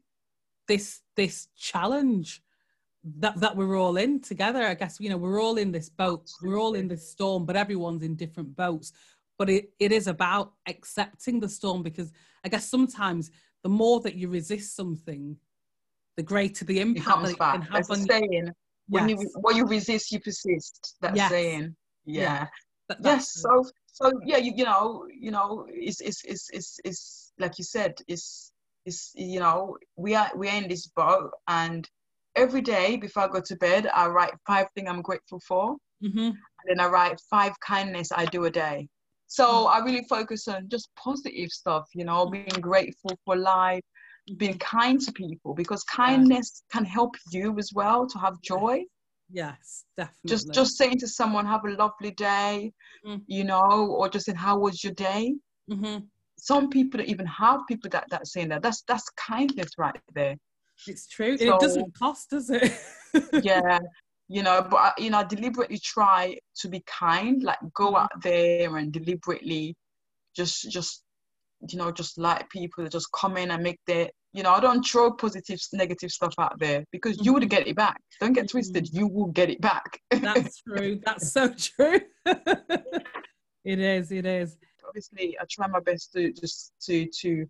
[0.68, 2.42] this this challenge
[3.04, 4.64] that that we're all in together.
[4.64, 7.56] I guess you know we're all in this boat, we're all in this storm, but
[7.56, 8.92] everyone's in different boats.
[9.38, 12.12] But it, it is about accepting the storm because
[12.44, 13.32] I guess sometimes
[13.64, 15.38] the more that you resist something,
[16.18, 18.52] the greater the impact it, it can have on you
[18.90, 19.22] when yes.
[19.22, 21.30] you what you resist you persist that yes.
[21.30, 21.76] saying
[22.06, 22.48] yeah,
[22.90, 22.96] yeah.
[23.02, 27.58] yes so so yeah you, you know you know it's, it's it's it's it's like
[27.58, 28.52] you said it's
[28.86, 31.90] it's you know we are we're in this boat and
[32.40, 35.76] every day before i go to bed i write five things i'm grateful for.
[36.04, 36.30] Mm-hmm.
[36.30, 38.88] and then i write five kindness i do a day.
[39.28, 39.74] So mm-hmm.
[39.74, 43.82] i really focus on just positive stuff you know being grateful for life
[44.38, 48.84] being kind to people because kindness can help you as well to have joy.
[49.32, 50.30] Yes definitely.
[50.32, 52.72] just just saying to someone have a lovely day
[53.06, 53.22] mm-hmm.
[53.28, 55.34] you know or just saying how was your day?
[55.70, 55.98] Mm-hmm.
[56.38, 58.62] some people even have people that that saying that.
[58.64, 60.38] That's that's kindness right there
[60.88, 62.74] it's true so, it doesn't cost does it
[63.44, 63.80] yeah
[64.28, 67.96] you know but you know I deliberately try to be kind like go mm-hmm.
[67.98, 69.76] out there and deliberately
[70.36, 71.04] just just
[71.70, 74.60] you know just like people that just come in and make their you know, I
[74.60, 78.00] don't throw positive, negative stuff out there because you would get it back.
[78.20, 78.86] Don't get twisted.
[78.86, 78.98] Mm-hmm.
[78.98, 80.00] You will get it back.
[80.12, 81.00] That's true.
[81.04, 82.00] That's so true.
[82.26, 84.12] it is.
[84.12, 84.58] It is.
[84.88, 87.46] Obviously, I try my best to just to to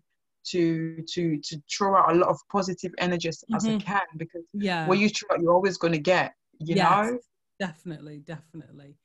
[0.46, 3.54] to to to throw out a lot of positive energy as, mm-hmm.
[3.56, 3.78] as I mm-hmm.
[3.78, 6.34] can because yeah, what you throw out, you're always going to get.
[6.58, 7.18] You yes, know.
[7.58, 8.22] Definitely.
[8.26, 8.96] Definitely.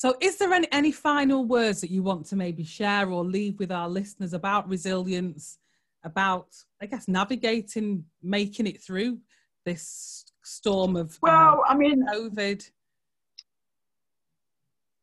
[0.00, 3.58] So, is there any, any final words that you want to maybe share or leave
[3.58, 5.58] with our listeners about resilience,
[6.04, 6.46] about,
[6.80, 9.18] I guess, navigating, making it through
[9.66, 12.70] this storm of well, I mean, COVID?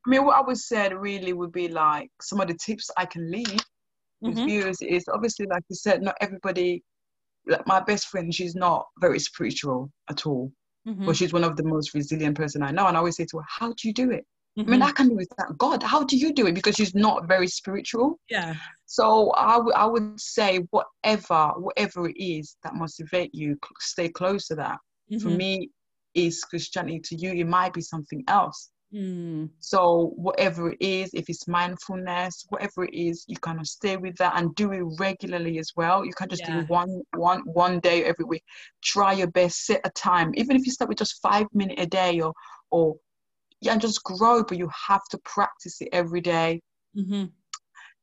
[0.06, 3.06] I mean, what I would say really would be like some of the tips I
[3.06, 3.64] can leave
[4.24, 4.46] mm-hmm.
[4.46, 6.84] viewers is obviously, like you said, not everybody
[7.48, 10.52] like my best friend, she's not very spiritual at all,
[10.86, 11.06] Mhm.
[11.06, 12.88] but she's one of the most resilient person I know.
[12.88, 14.26] And I always say to her, "How do you do it?"
[14.58, 14.88] I mean, Mhm.
[14.88, 15.28] I can do it.
[15.38, 16.56] That God, how do you do it?
[16.56, 18.20] Because she's not very spiritual.
[18.30, 18.56] yeah.
[18.86, 24.48] So I would I would say whatever whatever it is that motivate you, stay close
[24.48, 24.80] to that.
[25.22, 25.38] For Mhm.
[25.38, 25.70] me,
[26.14, 27.00] is Christianity.
[27.00, 28.70] To you, it might be something else.
[28.94, 29.50] Mm.
[29.60, 34.16] So whatever it is, if it's mindfulness, whatever it is, you kind of stay with
[34.18, 36.06] that and do it regularly as well.
[36.06, 36.62] You can't just do Yeah.
[36.62, 38.44] it one one one day every week.
[38.84, 40.32] Try your best, set a time.
[40.36, 42.34] Even if you start with just five minutes a day or
[42.72, 42.96] or
[43.62, 46.62] yeah, and just grow, but you have to practice it every day,
[46.96, 47.32] Mhm.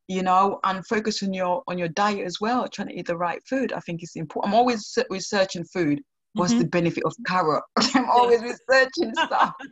[0.09, 3.17] you know, and focus on your on your diet as well, trying to eat the
[3.17, 3.73] right food.
[3.73, 4.53] I think it's important.
[4.53, 6.03] I'm always researching food.
[6.35, 6.59] What's Mhm.
[6.59, 7.63] the benefit of carrot?
[7.95, 9.55] I'm always researching stuff.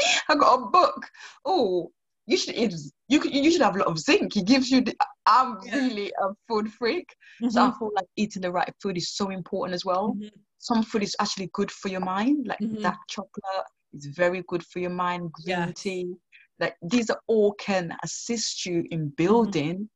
[0.28, 1.06] I got a book.
[1.44, 1.90] Oh,
[2.26, 2.74] you should eat.
[3.08, 4.36] You could, you should have a lot of zinc.
[4.36, 4.80] It gives you.
[4.82, 4.94] The,
[5.26, 5.74] I'm Yeah.
[5.76, 7.14] really a food freak,
[7.48, 7.78] so I Mhm.
[7.78, 10.16] feel like eating the right food is so important as well.
[10.16, 10.30] Mhm.
[10.58, 12.80] Some food is actually good for your mind, like Mhm.
[12.82, 15.32] dark chocolate is very good for your mind.
[15.32, 16.14] Green tea,
[16.60, 18.92] like these are all can assist you Mm-hmm.
[18.92, 19.88] in building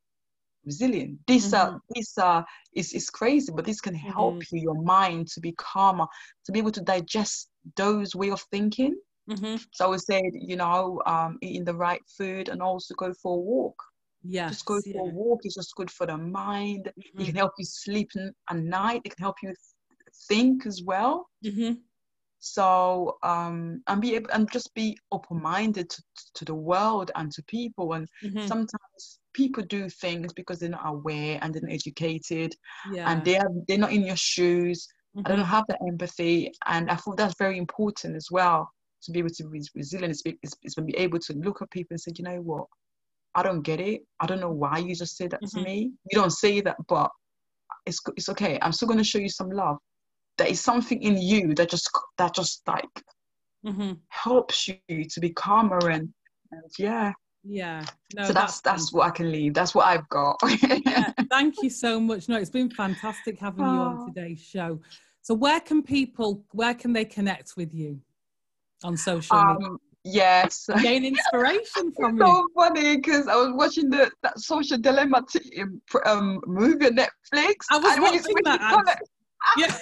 [0.65, 1.19] resilience.
[1.27, 2.45] These are these are
[2.75, 4.41] is is crazy, but this can help Mm-hmm.
[4.51, 6.07] you your mind to be calmer,
[6.47, 8.97] to be able to digest those way of thinking.
[9.29, 9.59] Mhm.
[9.73, 13.37] So I would say, you know, um, eating the right food and also go for
[13.37, 13.83] a walk.
[14.23, 14.51] Yes.
[14.51, 15.41] Just go for a walk.
[15.45, 16.93] It's just good for the mind.
[16.97, 17.25] It Mhm.
[17.27, 18.11] can help you sleep
[18.51, 19.03] at night.
[19.05, 19.57] It can help you th-
[20.29, 21.29] think as well.
[21.43, 21.85] Mhm.
[22.39, 26.03] So um, and be able and just be open-minded to,
[26.35, 27.95] to the world and to people.
[27.95, 28.47] And Mhm.
[28.47, 32.55] sometimes people do things because they're not aware and they're not educated
[32.93, 33.11] Yeah.
[33.11, 34.87] and they are they're not in your shoes.
[35.25, 38.71] I don't have that empathy, and I thought that's very important as well
[39.05, 40.13] to be able to be resilient.
[40.13, 42.41] Is, be- is, is to be able to look at people and say, you know
[42.41, 42.67] what,
[43.35, 44.03] I don't get it.
[44.21, 45.65] I don't know why you just said that to Mhm.
[45.65, 45.93] me.
[46.11, 47.11] You don't say that, but
[47.87, 48.59] it's it's okay.
[48.63, 49.79] I'm still going to show you some love.
[50.39, 51.89] There is something in you that just
[52.19, 53.05] that just like
[53.65, 53.99] Mhm.
[54.09, 56.13] helps you to be calmer and,
[56.53, 57.13] and yeah.
[57.47, 57.85] Yeah.
[58.15, 59.53] No, so that's that's what I can leave.
[59.55, 60.37] That's what I've got.
[60.87, 62.29] yeah, thank you so much.
[62.29, 64.05] No, it's been fantastic having you on Oh.
[64.07, 64.81] today's show.
[65.21, 68.01] So, where can people, where can they connect with you
[68.85, 69.69] on social media?
[69.69, 70.69] um, yes.
[70.83, 72.25] Gain inspiration from you.
[72.25, 75.63] so funny because I was watching the that social dilemma t-
[76.07, 77.57] um, movie on Netflix.
[77.71, 79.01] I was and when you watching that,
[79.57, 79.77] Yeah.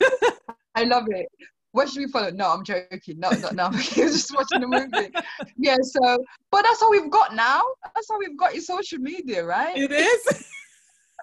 [0.74, 1.26] I love it.
[1.72, 2.30] What should we follow?
[2.30, 3.18] No, I'm joking.
[3.18, 3.64] No, no, no.
[3.66, 5.10] I was just watching the movie.
[5.56, 7.62] Yeah, so, but that's all we've got now.
[7.94, 9.76] That's all we've got is social media, right?
[9.76, 10.46] It is.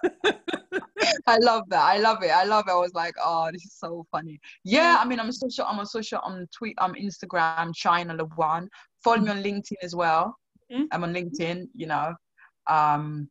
[1.26, 1.82] I love that.
[1.82, 2.30] I love it.
[2.30, 2.72] I love it.
[2.72, 4.38] I was like, oh, this is so funny.
[4.64, 5.64] Yeah, I mean, I'm social.
[5.66, 6.20] I'm on social.
[6.24, 6.74] I'm tweet.
[6.78, 7.74] I'm Instagram.
[7.74, 8.68] China One.
[9.02, 10.36] Follow me on LinkedIn as well.
[10.72, 10.86] Mhm.
[10.92, 11.68] I'm on LinkedIn.
[11.74, 12.14] You know,
[12.66, 13.28] um,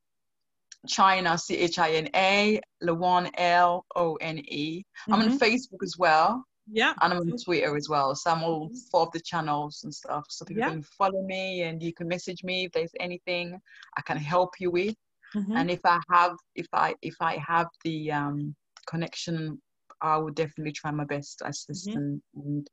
[0.88, 4.84] China C H I N A Lone L O N E.
[5.09, 5.39] I'm on Mhm.
[5.39, 6.93] Facebook as well, Yeah.
[7.01, 8.16] and I'm on Twitter as well.
[8.16, 10.26] So I'm all four of the channels and stuff.
[10.30, 10.70] So people Yeah.
[10.70, 13.59] can follow me, and you can message me if there's anything
[13.97, 14.95] I can help you with
[15.34, 15.55] Mhm.
[15.57, 18.55] and if i have if i if i have the um
[18.88, 19.59] connection
[20.01, 21.95] i will definitely try my best to assist Mhm.
[21.95, 22.67] and, and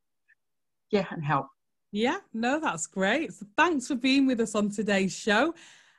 [0.91, 1.47] yeah and help
[1.95, 3.35] Yeah, no, that's great.
[3.35, 5.55] So thanks for being with us on today's show.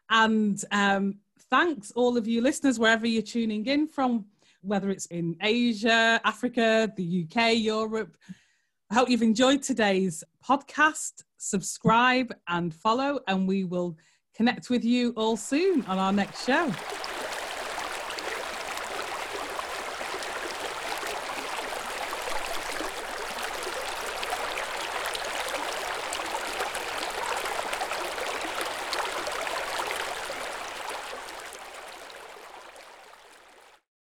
[0.10, 1.20] And um,
[1.52, 4.26] thanks, all of you listeners, wherever you're tuning in from,
[4.62, 8.18] whether it's in Asia, Africa, the UK, Europe.
[8.90, 11.24] I hope you've enjoyed today's podcast.
[11.38, 13.96] Subscribe and follow, and we will
[14.36, 16.72] connect with you all soon on our next show.